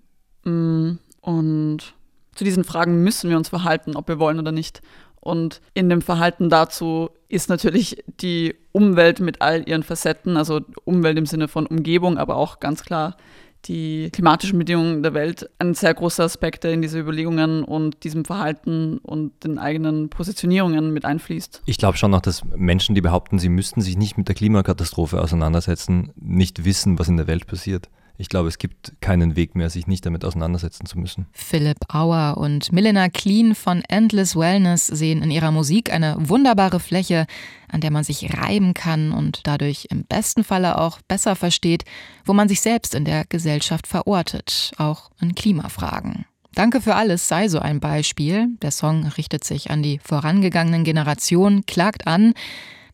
[0.43, 1.93] Mm, Und
[2.35, 4.81] zu diesen Fragen müssen wir uns verhalten, ob wir wollen oder nicht.
[5.25, 11.17] Und in dem Verhalten dazu ist natürlich die Umwelt mit all ihren Facetten, also Umwelt
[11.17, 13.17] im Sinne von Umgebung, aber auch ganz klar
[13.65, 18.23] die klimatischen Bedingungen der Welt ein sehr großer Aspekt, der in diese Überlegungen und diesem
[18.23, 21.63] Verhalten und den eigenen Positionierungen mit einfließt.
[21.65, 25.19] Ich glaube schon noch, dass Menschen, die behaupten, sie müssten sich nicht mit der Klimakatastrophe
[25.19, 27.89] auseinandersetzen, nicht wissen, was in der Welt passiert.
[28.17, 31.27] Ich glaube, es gibt keinen Weg mehr, sich nicht damit auseinandersetzen zu müssen.
[31.33, 37.25] Philipp Auer und Milena Clean von Endless Wellness sehen in ihrer Musik eine wunderbare Fläche,
[37.67, 41.83] an der man sich reiben kann und dadurch im besten Falle auch besser versteht,
[42.23, 46.25] wo man sich selbst in der Gesellschaft verortet, auch in Klimafragen.
[46.53, 48.47] Danke für alles sei so ein Beispiel.
[48.61, 52.33] Der Song richtet sich an die vorangegangenen Generationen, klagt an,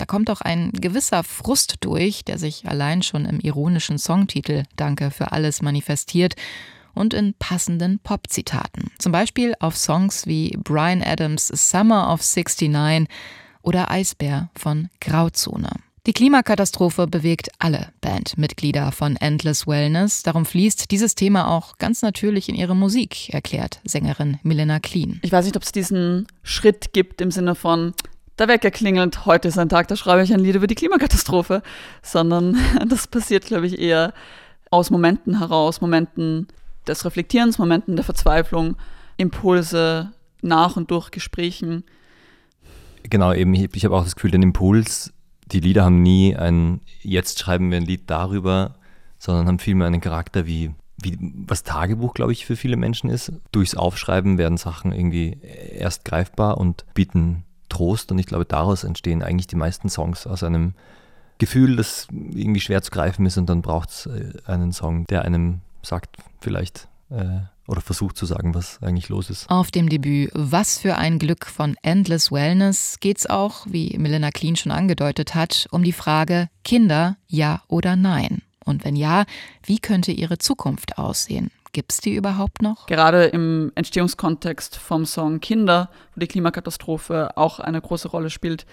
[0.02, 5.12] da kommt auch ein gewisser Frust durch, der sich allein schon im ironischen Songtitel Danke
[5.12, 6.34] für alles manifestiert.
[6.94, 8.92] und in passenden Pop-Zitaten.
[8.98, 13.08] Zum Beispiel auf Songs wie Brian Adams' Summer of 69
[13.62, 15.70] oder Eisbär von Grauzone.
[16.08, 20.24] Die Klimakatastrophe bewegt alle Bandmitglieder von Endless Wellness.
[20.24, 25.20] Darum fließt dieses Thema auch ganz natürlich in ihre Musik, erklärt Sängerin Milena Clean.
[25.22, 27.94] Ich weiß nicht, ob es diesen Schritt gibt im Sinne von,
[28.40, 31.62] der Wecker klingelt, heute ist ein Tag, da schreibe ich ein Lied über die Klimakatastrophe,
[32.02, 34.14] sondern das passiert, glaube ich, eher
[34.70, 36.48] aus Momenten heraus, Momenten
[36.88, 38.76] des Reflektierens, Momenten der Verzweiflung,
[39.18, 41.84] Impulse nach und durch Gesprächen.
[43.04, 45.14] Genau, eben, ich, ich habe auch das Gefühl, den Impuls,
[45.52, 48.76] die Lieder haben nie ein, jetzt schreiben wir ein Lied darüber,
[49.20, 53.34] sondern haben vielmehr einen Charakter wie, wie was Tagebuch, glaube ich, für viele Menschen ist.
[53.52, 59.24] Durchs Aufschreiben werden Sachen irgendwie erst greifbar und bieten Trost und ich glaube, daraus entstehen
[59.24, 60.74] eigentlich die meisten Songs aus einem
[61.40, 65.24] Gefühl, das irgendwie schwer zu greifen ist und dann braucht es äh, einen Song, der
[65.24, 69.50] einem sagt, vielleicht äh, oder versucht zu sagen, was eigentlich los ist.
[69.50, 74.30] Auf dem Debüt Was für ein Glück von Endless Wellness geht es auch, wie Milena
[74.30, 78.42] Clean schon angedeutet hat, um die Frage Kinder, ja oder nein?
[78.66, 79.26] Und wenn ja,
[79.64, 81.50] wie könnte ihre Zukunft aussehen?
[81.74, 82.86] Gibt es die überhaupt noch?
[82.88, 88.66] Gerade im Entstehungskontext vom Song Kinder, wo die Klimakatastrophe auch eine große Rolle spielt,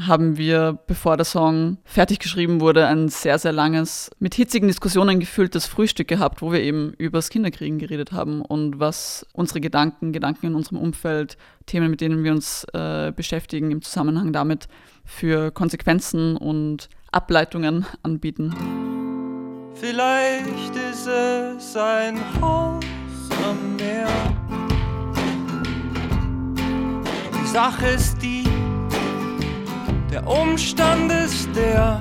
[0.00, 5.20] haben wir, bevor der Song fertig geschrieben wurde, ein sehr, sehr langes, mit hitzigen Diskussionen
[5.20, 10.12] gefülltes Frühstück gehabt, wo wir eben über das Kinderkriegen geredet haben und was unsere Gedanken,
[10.12, 14.68] Gedanken in unserem Umfeld, Themen, mit denen wir uns äh, beschäftigen, im Zusammenhang damit
[15.04, 18.54] für Konsequenzen und Ableitungen anbieten.
[19.74, 22.84] Vielleicht ist es ein Haus
[23.44, 24.06] am Meer.
[27.40, 28.44] Die Sache ist die,
[30.10, 31.98] der Umstand ist der,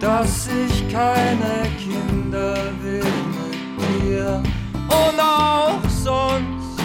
[0.00, 3.04] dass ich keine Kinder will
[3.38, 4.42] mit dir
[4.88, 6.80] und auch sonst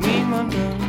[0.00, 0.81] niemanden.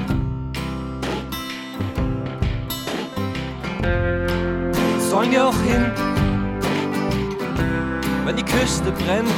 [5.14, 5.92] Sollen wir auch hin,
[8.26, 9.30] wenn die Küste brennt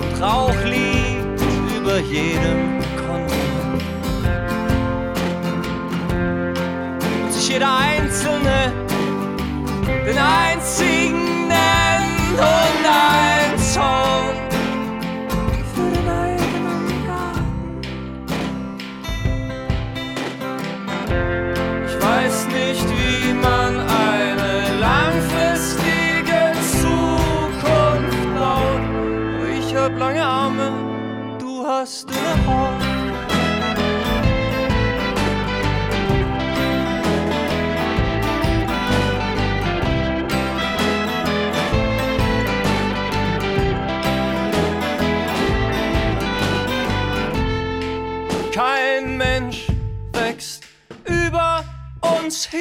[0.00, 1.42] und Rauch liegt
[1.76, 3.84] über jedem Kontinent.
[7.24, 8.72] Und sich jeder Einzelne
[10.06, 10.99] den einzigen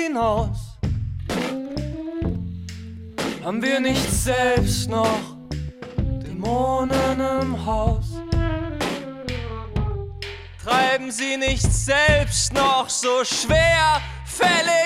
[0.09, 0.77] hinaus.
[3.43, 5.37] Haben wir nicht selbst noch
[6.23, 8.05] Dämonen im Haus?
[10.63, 14.78] Treiben sie nicht selbst noch so schwerfällig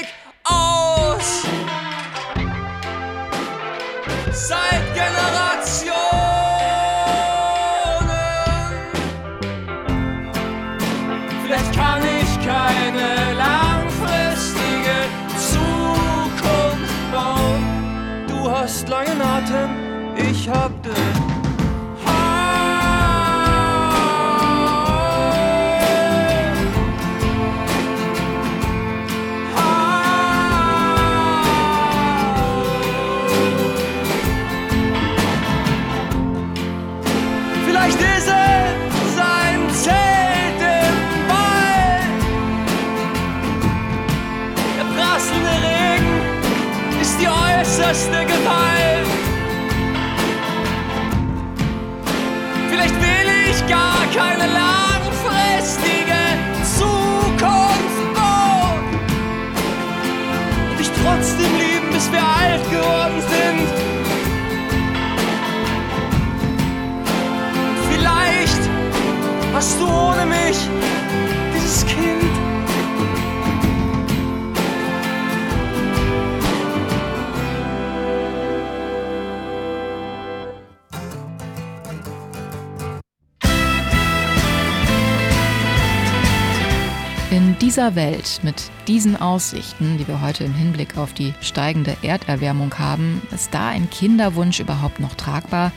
[87.74, 93.24] dieser Welt, mit diesen Aussichten, die wir heute im Hinblick auf die steigende Erderwärmung haben,
[93.34, 95.72] ist da ein Kinderwunsch überhaupt noch tragbar?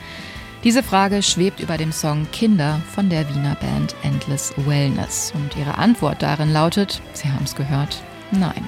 [0.63, 5.33] Diese Frage schwebt über dem Song Kinder von der Wiener Band Endless Wellness.
[5.33, 8.63] Und ihre Antwort darin lautet, Sie haben es gehört, nein.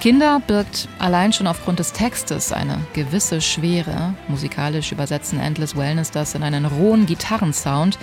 [0.00, 4.12] Kinder birgt allein schon aufgrund des Textes eine gewisse Schwere.
[4.28, 7.98] Musikalisch übersetzen Endless Wellness das in einen rohen Gitarrensound.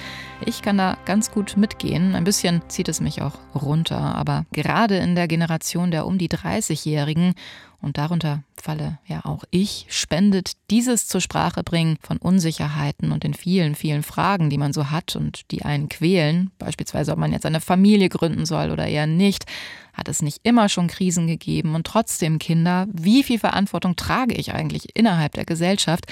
[0.45, 2.15] Ich kann da ganz gut mitgehen.
[2.15, 3.97] Ein bisschen zieht es mich auch runter.
[3.97, 7.33] Aber gerade in der Generation der um die 30-Jährigen
[7.81, 13.33] und darunter falle ja auch ich, spendet dieses zur Sprache bringen von Unsicherheiten und den
[13.33, 17.45] vielen, vielen Fragen, die man so hat und die einen quälen, beispielsweise ob man jetzt
[17.45, 19.45] eine Familie gründen soll oder eher nicht,
[19.93, 24.53] hat es nicht immer schon Krisen gegeben und trotzdem Kinder, wie viel Verantwortung trage ich
[24.53, 26.05] eigentlich innerhalb der Gesellschaft?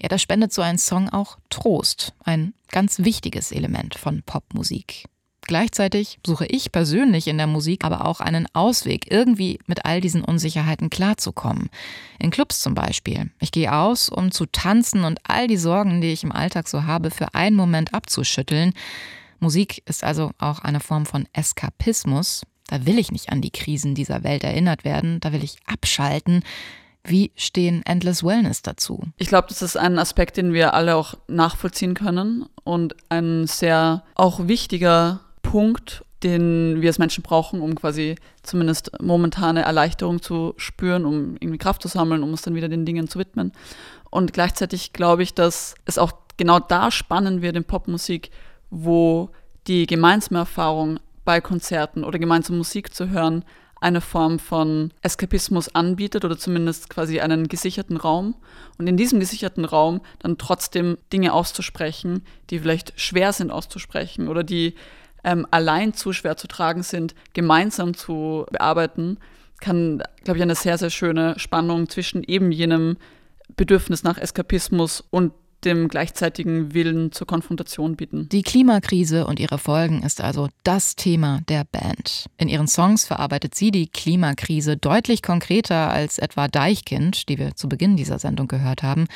[0.00, 5.06] Ja, da spendet so ein Song auch Trost, ein ganz wichtiges Element von Popmusik.
[5.40, 10.22] Gleichzeitig suche ich persönlich in der Musik aber auch einen Ausweg, irgendwie mit all diesen
[10.22, 11.70] Unsicherheiten klarzukommen.
[12.18, 13.30] In Clubs zum Beispiel.
[13.40, 16.84] Ich gehe aus, um zu tanzen und all die Sorgen, die ich im Alltag so
[16.84, 18.74] habe, für einen Moment abzuschütteln.
[19.40, 22.42] Musik ist also auch eine Form von Eskapismus.
[22.66, 26.42] Da will ich nicht an die Krisen dieser Welt erinnert werden, da will ich abschalten.
[27.08, 29.04] Wie stehen Endless Wellness dazu?
[29.16, 34.02] Ich glaube, das ist ein Aspekt, den wir alle auch nachvollziehen können und ein sehr
[34.16, 41.04] auch wichtiger Punkt, den wir als Menschen brauchen, um quasi zumindest momentane Erleichterung zu spüren,
[41.04, 43.52] um irgendwie Kraft zu sammeln, um uns dann wieder den Dingen zu widmen.
[44.10, 48.30] Und gleichzeitig glaube ich, dass es auch genau da spannend wird in Popmusik,
[48.70, 49.30] wo
[49.68, 53.44] die gemeinsame Erfahrung bei Konzerten oder gemeinsam Musik zu hören
[53.86, 58.34] eine Form von Eskapismus anbietet oder zumindest quasi einen gesicherten Raum.
[58.78, 64.42] Und in diesem gesicherten Raum dann trotzdem Dinge auszusprechen, die vielleicht schwer sind auszusprechen oder
[64.42, 64.74] die
[65.22, 69.18] ähm, allein zu schwer zu tragen sind, gemeinsam zu bearbeiten,
[69.60, 72.96] kann, glaube ich, eine sehr, sehr schöne Spannung zwischen eben jenem
[73.56, 75.32] Bedürfnis nach Eskapismus und
[75.64, 78.28] dem gleichzeitigen Willen zur Konfrontation bieten.
[78.30, 82.26] Die Klimakrise und ihre Folgen ist also das Thema der Band.
[82.36, 87.68] In ihren Songs verarbeitet sie die Klimakrise deutlich konkreter als etwa Deichkind, die wir zu
[87.68, 89.06] Beginn dieser Sendung gehört haben.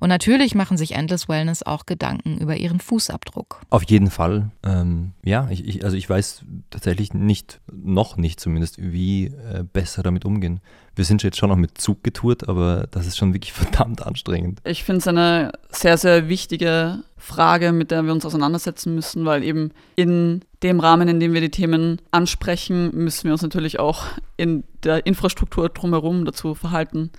[0.00, 3.62] Und natürlich machen sich Endless Wellness auch Gedanken über ihren Fußabdruck.
[3.70, 4.50] Auf jeden Fall.
[4.62, 10.02] Ähm, ja, ich, ich, also ich weiß tatsächlich nicht, noch nicht zumindest, wie äh, besser
[10.02, 10.60] damit umgehen.
[10.96, 14.60] Wir sind jetzt schon noch mit Zug getourt, aber das ist schon wirklich verdammt anstrengend.
[14.64, 19.42] Ich finde es eine sehr, sehr wichtige Frage, mit der wir uns auseinandersetzen müssen, weil
[19.42, 24.04] eben in dem Rahmen, in dem wir die Themen ansprechen, müssen wir uns natürlich auch
[24.36, 27.10] in der Infrastruktur drumherum dazu verhalten.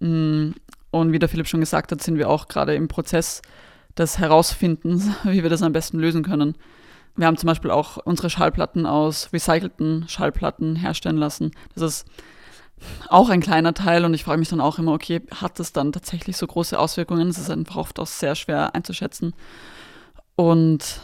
[0.00, 0.50] Mm,
[0.90, 3.42] und wie der Philipp schon gesagt hat, sind wir auch gerade im Prozess
[3.96, 6.54] des Herausfindens, wie wir das am besten lösen können.
[7.16, 11.50] Wir haben zum Beispiel auch unsere Schallplatten aus recycelten Schallplatten herstellen lassen.
[11.74, 12.06] Das ist
[13.08, 15.92] auch ein kleiner Teil und ich frage mich dann auch immer, okay, hat das dann
[15.92, 17.28] tatsächlich so große Auswirkungen?
[17.28, 19.34] Es ist einfach oft auch sehr schwer einzuschätzen.
[20.36, 21.00] Und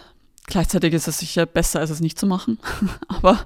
[0.47, 2.59] gleichzeitig ist es sicher besser, als es nicht zu machen.
[3.09, 3.39] Aber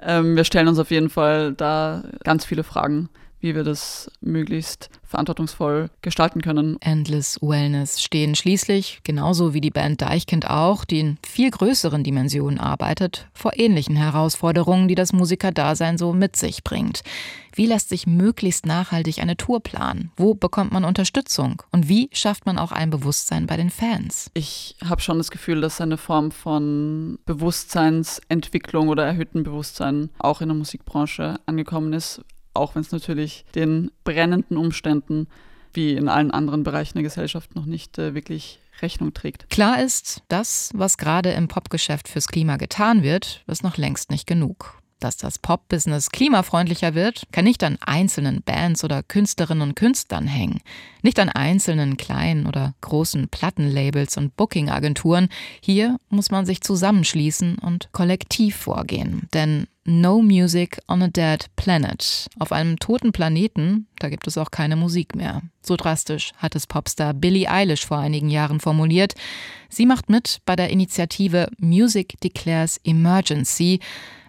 [0.00, 3.08] ähm, wir stellen uns auf jeden Fall da ganz viele Fragen
[3.42, 6.80] wie wir das möglichst verantwortungsvoll gestalten können.
[6.80, 12.58] Endless Wellness stehen schließlich, genauso wie die Band Deichkind auch, die in viel größeren Dimensionen
[12.58, 17.02] arbeitet, vor ähnlichen Herausforderungen, die das Musikerdasein so mit sich bringt.
[17.54, 20.10] Wie lässt sich möglichst nachhaltig eine Tour planen?
[20.16, 21.62] Wo bekommt man Unterstützung?
[21.70, 24.30] Und wie schafft man auch ein Bewusstsein bei den Fans?
[24.32, 30.48] Ich habe schon das Gefühl, dass eine Form von Bewusstseinsentwicklung oder erhöhten Bewusstsein auch in
[30.48, 32.22] der Musikbranche angekommen ist
[32.54, 35.28] auch wenn es natürlich den brennenden Umständen
[35.72, 39.48] wie in allen anderen Bereichen der Gesellschaft noch nicht äh, wirklich Rechnung trägt.
[39.50, 44.26] Klar ist, das, was gerade im Popgeschäft fürs Klima getan wird, ist noch längst nicht
[44.26, 44.78] genug.
[44.98, 50.60] Dass das Pop-Business klimafreundlicher wird, kann nicht an einzelnen Bands oder Künstlerinnen und Künstlern hängen.
[51.02, 55.28] Nicht an einzelnen kleinen oder großen Plattenlabels und Booking-Agenturen.
[55.60, 59.28] Hier muss man sich zusammenschließen und kollektiv vorgehen.
[59.34, 62.28] Denn No Music on a Dead Planet.
[62.38, 65.42] Auf einem toten Planeten, da gibt es auch keine Musik mehr.
[65.60, 69.14] So drastisch hat es Popstar Billie Eilish vor einigen Jahren formuliert.
[69.68, 73.80] Sie macht mit bei der Initiative Music Declares Emergency,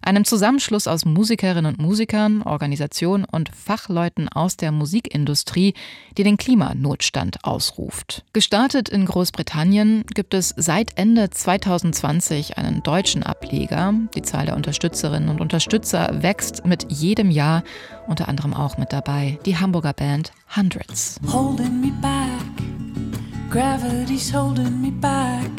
[0.04, 5.74] einem Zusammenschluss aus Musikerinnen und Musikern, Organisationen und Fachleuten aus der Musikindustrie,
[6.18, 8.24] die den Klimanotstand ausruft.
[8.34, 13.94] Gestartet in Großbritannien gibt es seit Ende 2020 einen deutschen Ableger.
[14.16, 17.64] Die Zahl der Unterstützerinnen und Unterstützer wächst mit jedem Jahr,
[18.08, 21.20] unter anderem auch mit dabei die Hamburger Band Hundreds.
[21.32, 22.30] Holding me back,
[23.50, 25.50] gravity's holding me back.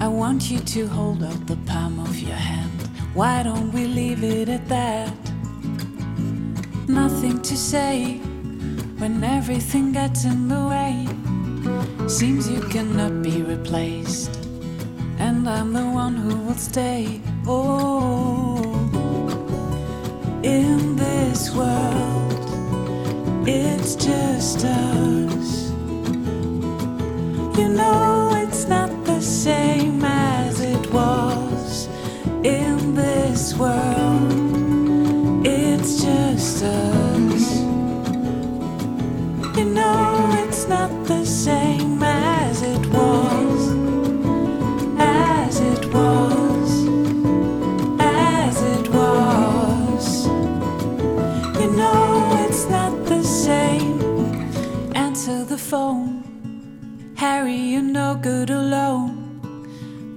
[0.00, 2.77] I want you to hold out the palm of your hand.
[3.18, 5.12] Why don't we leave it at that?
[6.86, 8.18] Nothing to say
[8.98, 11.04] when everything gets in the way.
[12.06, 14.36] Seems you cannot be replaced,
[15.18, 17.20] and I'm the one who will stay.
[17.44, 18.62] Oh,
[20.44, 22.38] in this world,
[23.48, 25.70] it's just us.
[27.58, 31.47] You know, it's not the same as it was
[32.44, 35.46] in this world.
[35.46, 37.60] It's just us.
[39.56, 43.60] You know, it's not the same as it was.
[44.98, 46.70] As it was.
[48.00, 50.26] As it was.
[51.60, 54.00] You know, it's not the same.
[54.94, 56.22] Answer the phone.
[57.16, 58.87] Harry, you're no good alone.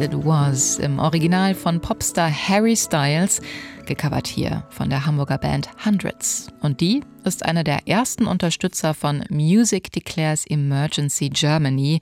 [0.00, 3.42] It Was im Original von Popstar Harry Styles,
[3.84, 6.48] gecovert hier von der Hamburger Band Hundreds.
[6.62, 12.00] Und die ist einer der ersten Unterstützer von Music Declares Emergency Germany,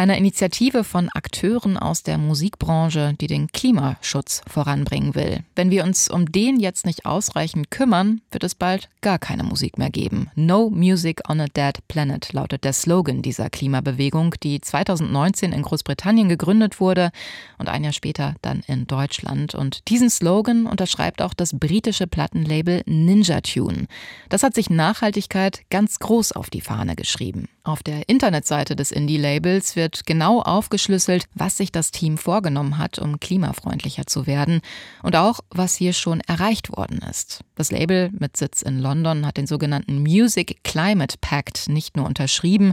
[0.00, 5.44] einer Initiative von Akteuren aus der Musikbranche, die den Klimaschutz voranbringen will.
[5.54, 9.76] Wenn wir uns um den jetzt nicht ausreichend kümmern, wird es bald gar keine Musik
[9.76, 10.30] mehr geben.
[10.34, 16.30] No Music on a Dead Planet lautet der Slogan dieser Klimabewegung, die 2019 in Großbritannien
[16.30, 17.10] gegründet wurde
[17.58, 19.54] und ein Jahr später dann in Deutschland.
[19.54, 23.86] Und diesen Slogan unterschreibt auch das britische Plattenlabel Ninja Tune.
[24.30, 27.48] Das hat sich Nachhaltigkeit ganz groß auf die Fahne geschrieben.
[27.62, 33.20] Auf der Internetseite des Indie-Labels wird genau aufgeschlüsselt, was sich das Team vorgenommen hat, um
[33.20, 34.62] klimafreundlicher zu werden
[35.02, 37.40] und auch, was hier schon erreicht worden ist.
[37.56, 42.72] Das Label mit Sitz in London hat den sogenannten Music Climate Pact nicht nur unterschrieben,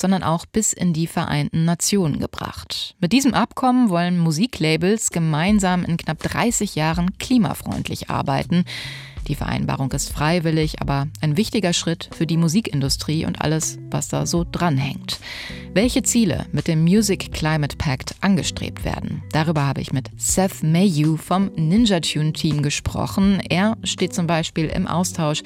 [0.00, 2.94] sondern auch bis in die Vereinten Nationen gebracht.
[3.00, 8.64] Mit diesem Abkommen wollen Musiklabels gemeinsam in knapp 30 Jahren klimafreundlich arbeiten.
[9.28, 14.26] Die Vereinbarung ist freiwillig, aber ein wichtiger Schritt für die Musikindustrie und alles, was da
[14.26, 15.20] so dranhängt.
[15.74, 21.16] Welche Ziele mit dem Music Climate Pact angestrebt werden, darüber habe ich mit Seth Mayhew
[21.16, 23.40] vom Ninja Tune Team gesprochen.
[23.48, 25.42] Er steht zum Beispiel im Austausch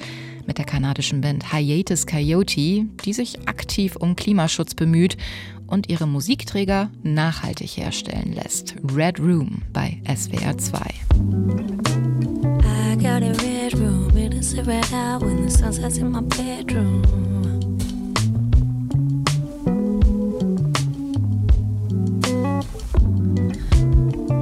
[0.47, 5.17] mit der kanadischen Band Hiatus Coyote, die sich aktiv um Klimaschutz bemüht
[5.67, 8.75] und ihre Musikträger nachhaltig herstellen lässt.
[8.95, 11.92] Red Room bei SWR 2.
[14.65, 17.03] Red out when the sun sets in my bedroom.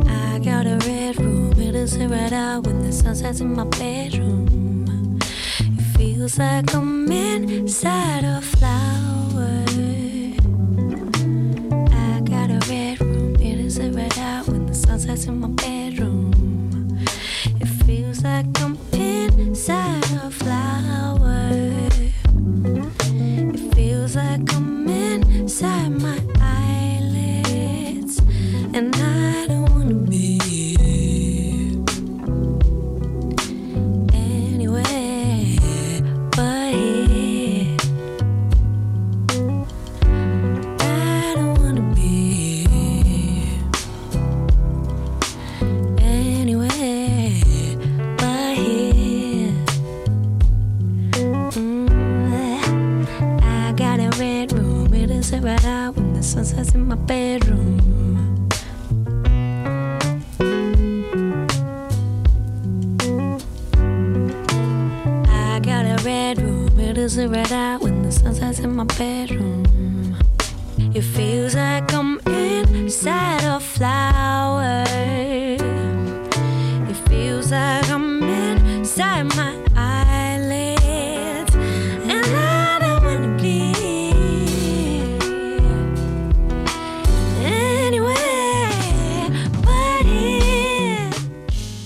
[0.08, 3.64] I got a red room, it is red out when the sun sets in my
[3.64, 5.18] bedroom.
[5.60, 9.66] It feels like I'm inside a flower.
[11.92, 15.48] I got a red room, it is red out when the sun sets in my
[15.48, 15.71] bedroom.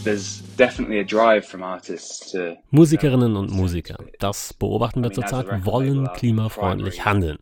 [0.05, 6.07] There's definitely a drive from artists to Musikerinnen und Musiker, das beobachten wir zurzeit, wollen
[6.13, 7.37] klimafreundlich handeln.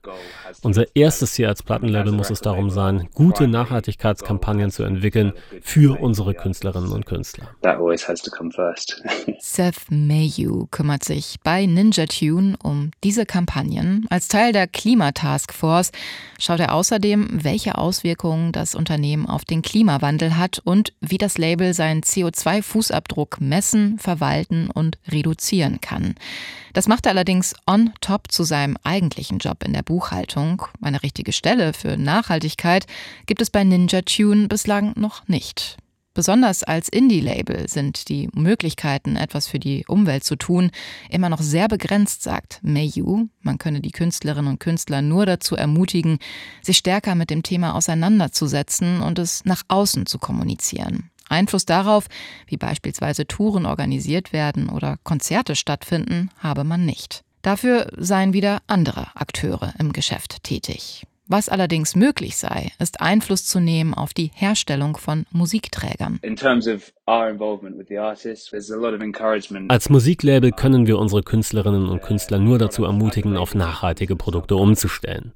[0.61, 6.33] Unser erstes Ziel als Plattenlabel muss es darum sein, gute Nachhaltigkeitskampagnen zu entwickeln für unsere
[6.33, 7.49] Künstlerinnen und Künstler.
[7.61, 9.01] that always has to come first.
[9.39, 14.05] Seth Mayhew kümmert sich bei Ninja Tune um diese Kampagnen.
[14.09, 15.91] Als Teil der Klimataskforce
[16.39, 21.73] schaut er außerdem, welche Auswirkungen das Unternehmen auf den Klimawandel hat und wie das Label
[21.73, 23.02] seinen CO2-Fußabdruck
[23.39, 26.15] messen, verwalten und reduzieren kann.
[26.73, 30.63] Das macht er allerdings on top zu seinem eigentlichen Job in der Buchhaltung.
[30.81, 32.85] Eine richtige Stelle für Nachhaltigkeit
[33.25, 35.77] gibt es bei Ninja Tune bislang noch nicht.
[36.15, 40.69] Besonders als Indie-Label sind die Möglichkeiten, etwas für die Umwelt zu tun,
[41.09, 43.25] immer noch sehr begrenzt, sagt Mayhew.
[43.41, 46.19] Man könne die Künstlerinnen und Künstler nur dazu ermutigen,
[46.61, 51.09] sich stärker mit dem Thema auseinanderzusetzen und es nach außen zu kommunizieren.
[51.29, 52.07] Einfluss darauf,
[52.47, 57.23] wie beispielsweise Touren organisiert werden oder Konzerte stattfinden, habe man nicht.
[57.41, 61.05] Dafür seien wieder andere Akteure im Geschäft tätig.
[61.27, 66.19] Was allerdings möglich sei, ist Einfluss zu nehmen auf die Herstellung von Musikträgern.
[66.21, 69.71] In terms of our involvement with the artists, there's a lot of encouragement.
[69.71, 75.31] Als Musiklabel können wir unsere Künstlerinnen und Künstler nur dazu ermutigen, auf nachhaltige Produkte umzustellen.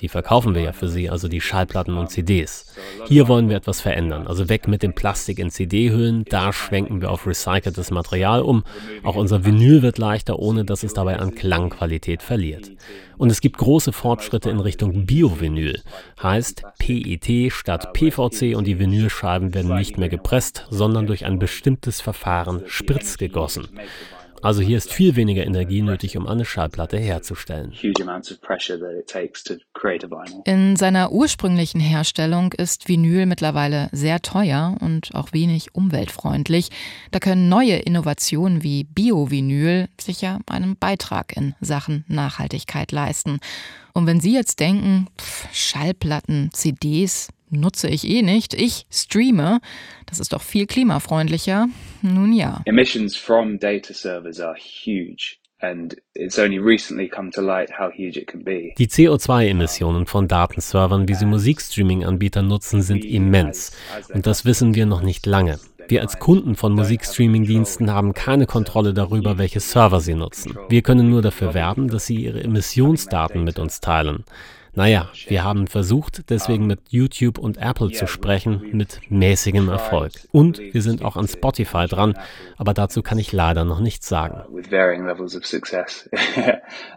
[0.00, 2.66] Die verkaufen wir ja für sie, also die Schallplatten und CDs.
[3.06, 7.10] Hier wollen wir etwas verändern, also weg mit dem Plastik in CD-Hüllen, da schwenken wir
[7.10, 8.64] auf recyceltes Material um.
[9.02, 12.70] Auch unser Vinyl wird leichter, ohne dass es dabei an Klangqualität verliert.
[13.16, 15.82] Und es gibt große Fortschritte in Richtung Bio-Vinyl.
[16.22, 22.00] Heißt PET statt PVC und die Vinylscheiben werden nicht mehr gepresst, sondern durch ein bestimmtes
[22.00, 23.68] Verfahren spritzgegossen.
[24.44, 27.72] Also hier ist viel weniger Energie nötig, um eine Schallplatte herzustellen.
[30.44, 36.68] In seiner ursprünglichen Herstellung ist Vinyl mittlerweile sehr teuer und auch wenig umweltfreundlich.
[37.10, 43.38] Da können neue Innovationen wie Bio-Vinyl sicher einen Beitrag in Sachen Nachhaltigkeit leisten.
[43.94, 47.28] Und wenn Sie jetzt denken, pff, Schallplatten, CDs,
[47.60, 49.60] nutze ich eh nicht, ich streame,
[50.06, 51.68] das ist doch viel klimafreundlicher.
[52.02, 52.62] Nun ja.
[52.66, 55.38] Emissions from data servers are huge.
[55.60, 58.74] And it's only recently come to light how huge it can be.
[58.76, 63.74] Die CO2-Emissionen von Datenservern, wie sie Musikstreaming-Anbieter nutzen, sind immens.
[64.12, 65.58] Und das wissen wir noch nicht lange.
[65.88, 70.56] Wir als Kunden von Musikstreaming-Diensten haben keine Kontrolle darüber, welche Server sie nutzen.
[70.68, 74.24] Wir können nur dafür werben, dass sie ihre Emissionsdaten mit uns teilen.
[74.76, 80.12] Naja, wir haben versucht, deswegen mit YouTube und Apple zu sprechen, mit mäßigem Erfolg.
[80.32, 82.18] Und wir sind auch an Spotify dran,
[82.56, 84.42] aber dazu kann ich leider noch nichts sagen.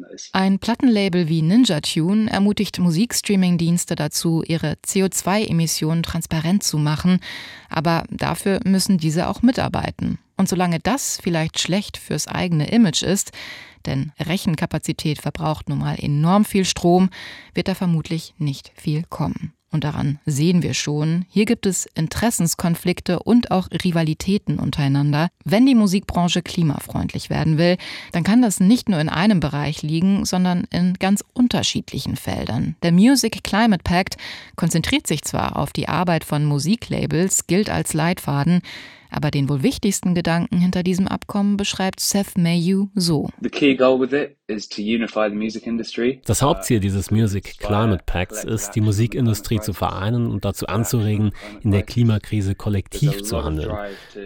[0.00, 0.30] Those.
[0.32, 7.20] Ein Plattenlabel wie Ninja Tune ermutigt Musikstreaming-Dienste dazu, ihre CO2-Emissionen transparent zu machen,
[7.68, 10.18] aber dafür müssen diese auch mitarbeiten.
[10.40, 13.32] Und solange das vielleicht schlecht fürs eigene Image ist,
[13.84, 17.10] denn Rechenkapazität verbraucht nun mal enorm viel Strom,
[17.52, 19.52] wird da vermutlich nicht viel kommen.
[19.70, 25.28] Und daran sehen wir schon, hier gibt es Interessenskonflikte und auch Rivalitäten untereinander.
[25.44, 27.76] Wenn die Musikbranche klimafreundlich werden will,
[28.12, 32.76] dann kann das nicht nur in einem Bereich liegen, sondern in ganz unterschiedlichen Feldern.
[32.82, 34.16] Der Music Climate Pact
[34.56, 38.62] konzentriert sich zwar auf die Arbeit von Musiklabels, gilt als Leitfaden,
[39.10, 43.28] aber den wohl wichtigsten Gedanken hinter diesem Abkommen beschreibt Seth Mayhew so.
[43.40, 46.20] The key goal with it is to unify the music industry.
[46.26, 51.32] Das Hauptziel dieses Music Climate Pacts ist, die Musikindustrie zu vereinen und dazu anzuregen,
[51.62, 53.76] in der Klimakrise kollektiv zu handeln.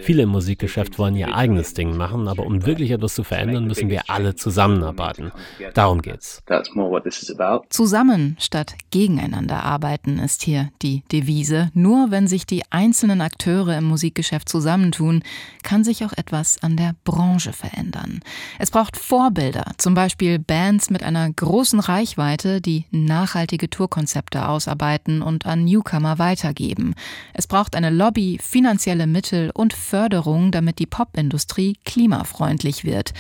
[0.03, 3.91] Viele im Musikgeschäft wollen ihr eigenes Ding machen, aber um wirklich etwas zu verändern, müssen
[3.91, 5.33] wir alle zusammenarbeiten.
[5.75, 6.43] Darum geht's.
[6.47, 7.67] That's more what this is about.
[7.69, 11.71] Zusammen statt gegeneinander arbeiten ist hier die Devise.
[11.75, 15.23] Nur wenn sich die einzelnen Akteure im Musikgeschäft zusammentun,
[15.63, 18.21] kann sich auch etwas an der Branche verändern.
[18.59, 25.47] Es braucht Vorbilder, zum Beispiel Bands mit einer großen Reichweite, die nachhaltige Tourkonzepte ausarbeiten und
[25.47, 26.95] an Newcomer weitergeben.
[27.33, 33.15] Es braucht eine Lobby, finanzielle Mittel und Förderung, damit die Popindustrie klimafreundlich wird.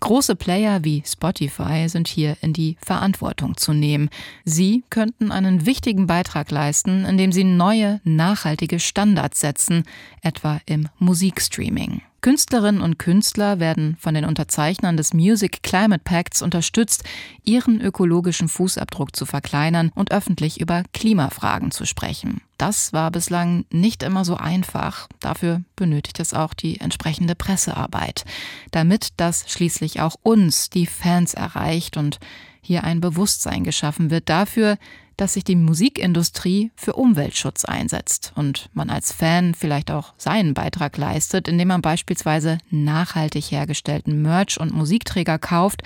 [0.00, 4.10] Große Player wie Spotify sind hier in die Verantwortung zu nehmen.
[4.44, 9.84] Sie könnten einen wichtigen Beitrag leisten, indem sie neue, nachhaltige Standards setzen,
[10.22, 12.02] etwa im Musikstreaming.
[12.26, 17.04] Künstlerinnen und Künstler werden von den Unterzeichnern des Music Climate Pacts unterstützt,
[17.44, 22.40] ihren ökologischen Fußabdruck zu verkleinern und öffentlich über Klimafragen zu sprechen.
[22.58, 25.06] Das war bislang nicht immer so einfach.
[25.20, 28.24] Dafür benötigt es auch die entsprechende Pressearbeit,
[28.72, 32.18] damit das schließlich auch uns, die Fans, erreicht und
[32.60, 34.78] hier ein Bewusstsein geschaffen wird dafür,
[35.16, 40.96] dass sich die Musikindustrie für Umweltschutz einsetzt und man als Fan vielleicht auch seinen Beitrag
[40.96, 45.82] leistet, indem man beispielsweise nachhaltig hergestellten Merch und Musikträger kauft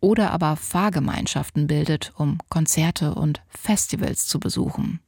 [0.00, 5.00] oder aber Fahrgemeinschaften bildet, um Konzerte und Festivals zu besuchen.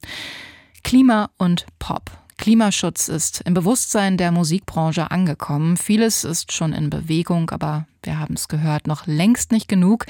[0.82, 2.10] Klima und Pop.
[2.38, 5.76] Klimaschutz ist im Bewusstsein der Musikbranche angekommen.
[5.76, 10.06] Vieles ist schon in Bewegung, aber wir haben es gehört, noch längst nicht genug.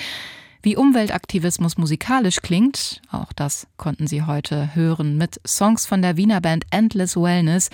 [0.67, 6.41] Wie Umweltaktivismus musikalisch klingt, auch das konnten Sie heute hören mit Songs von der Wiener
[6.41, 7.71] Band Endless Wellness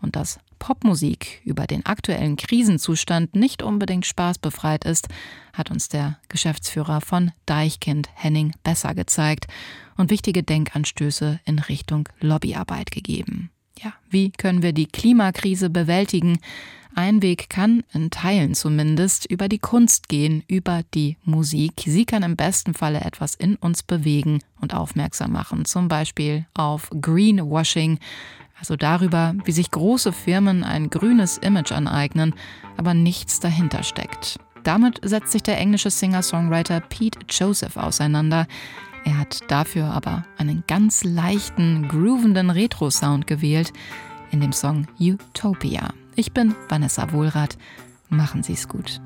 [0.00, 5.06] und dass Popmusik über den aktuellen Krisenzustand nicht unbedingt spaßbefreit ist,
[5.52, 9.46] hat uns der Geschäftsführer von Deichkind Henning Besser gezeigt
[9.96, 13.52] und wichtige Denkanstöße in Richtung Lobbyarbeit gegeben.
[13.82, 16.38] Ja, wie können wir die Klimakrise bewältigen?
[16.94, 21.72] Ein Weg kann, in Teilen zumindest, über die Kunst gehen, über die Musik.
[21.86, 26.90] Sie kann im besten Falle etwas in uns bewegen und aufmerksam machen, zum Beispiel auf
[27.00, 27.98] Greenwashing,
[28.58, 32.34] also darüber, wie sich große Firmen ein grünes Image aneignen,
[32.76, 34.38] aber nichts dahinter steckt.
[34.62, 38.46] Damit setzt sich der englische Singer-Songwriter Pete Joseph auseinander.
[39.04, 43.72] Er hat dafür aber einen ganz leichten, groovenden Retro-Sound gewählt
[44.30, 45.92] in dem Song Utopia.
[46.14, 47.56] Ich bin Vanessa Wohlrath.
[48.08, 49.00] Machen Sie es gut.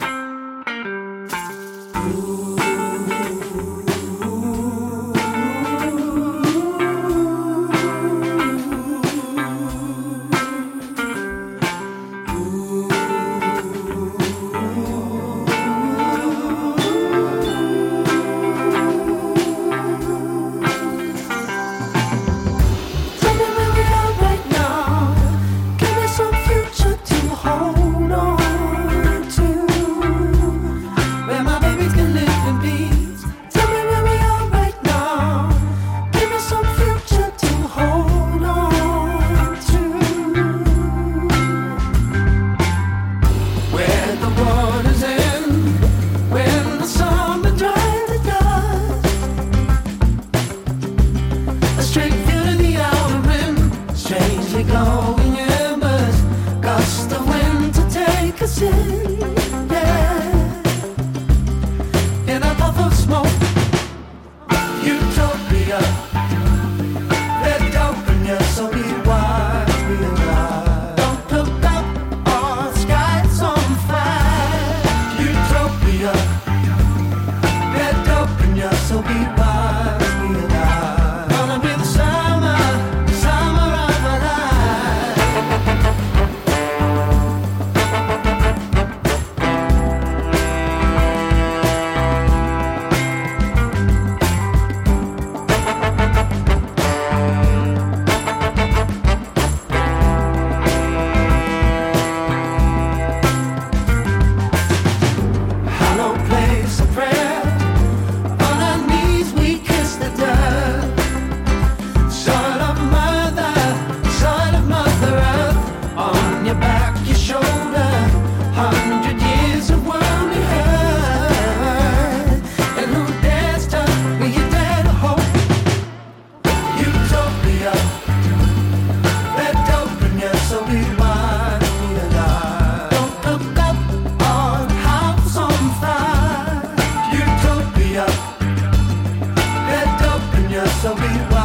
[140.87, 141.36] so be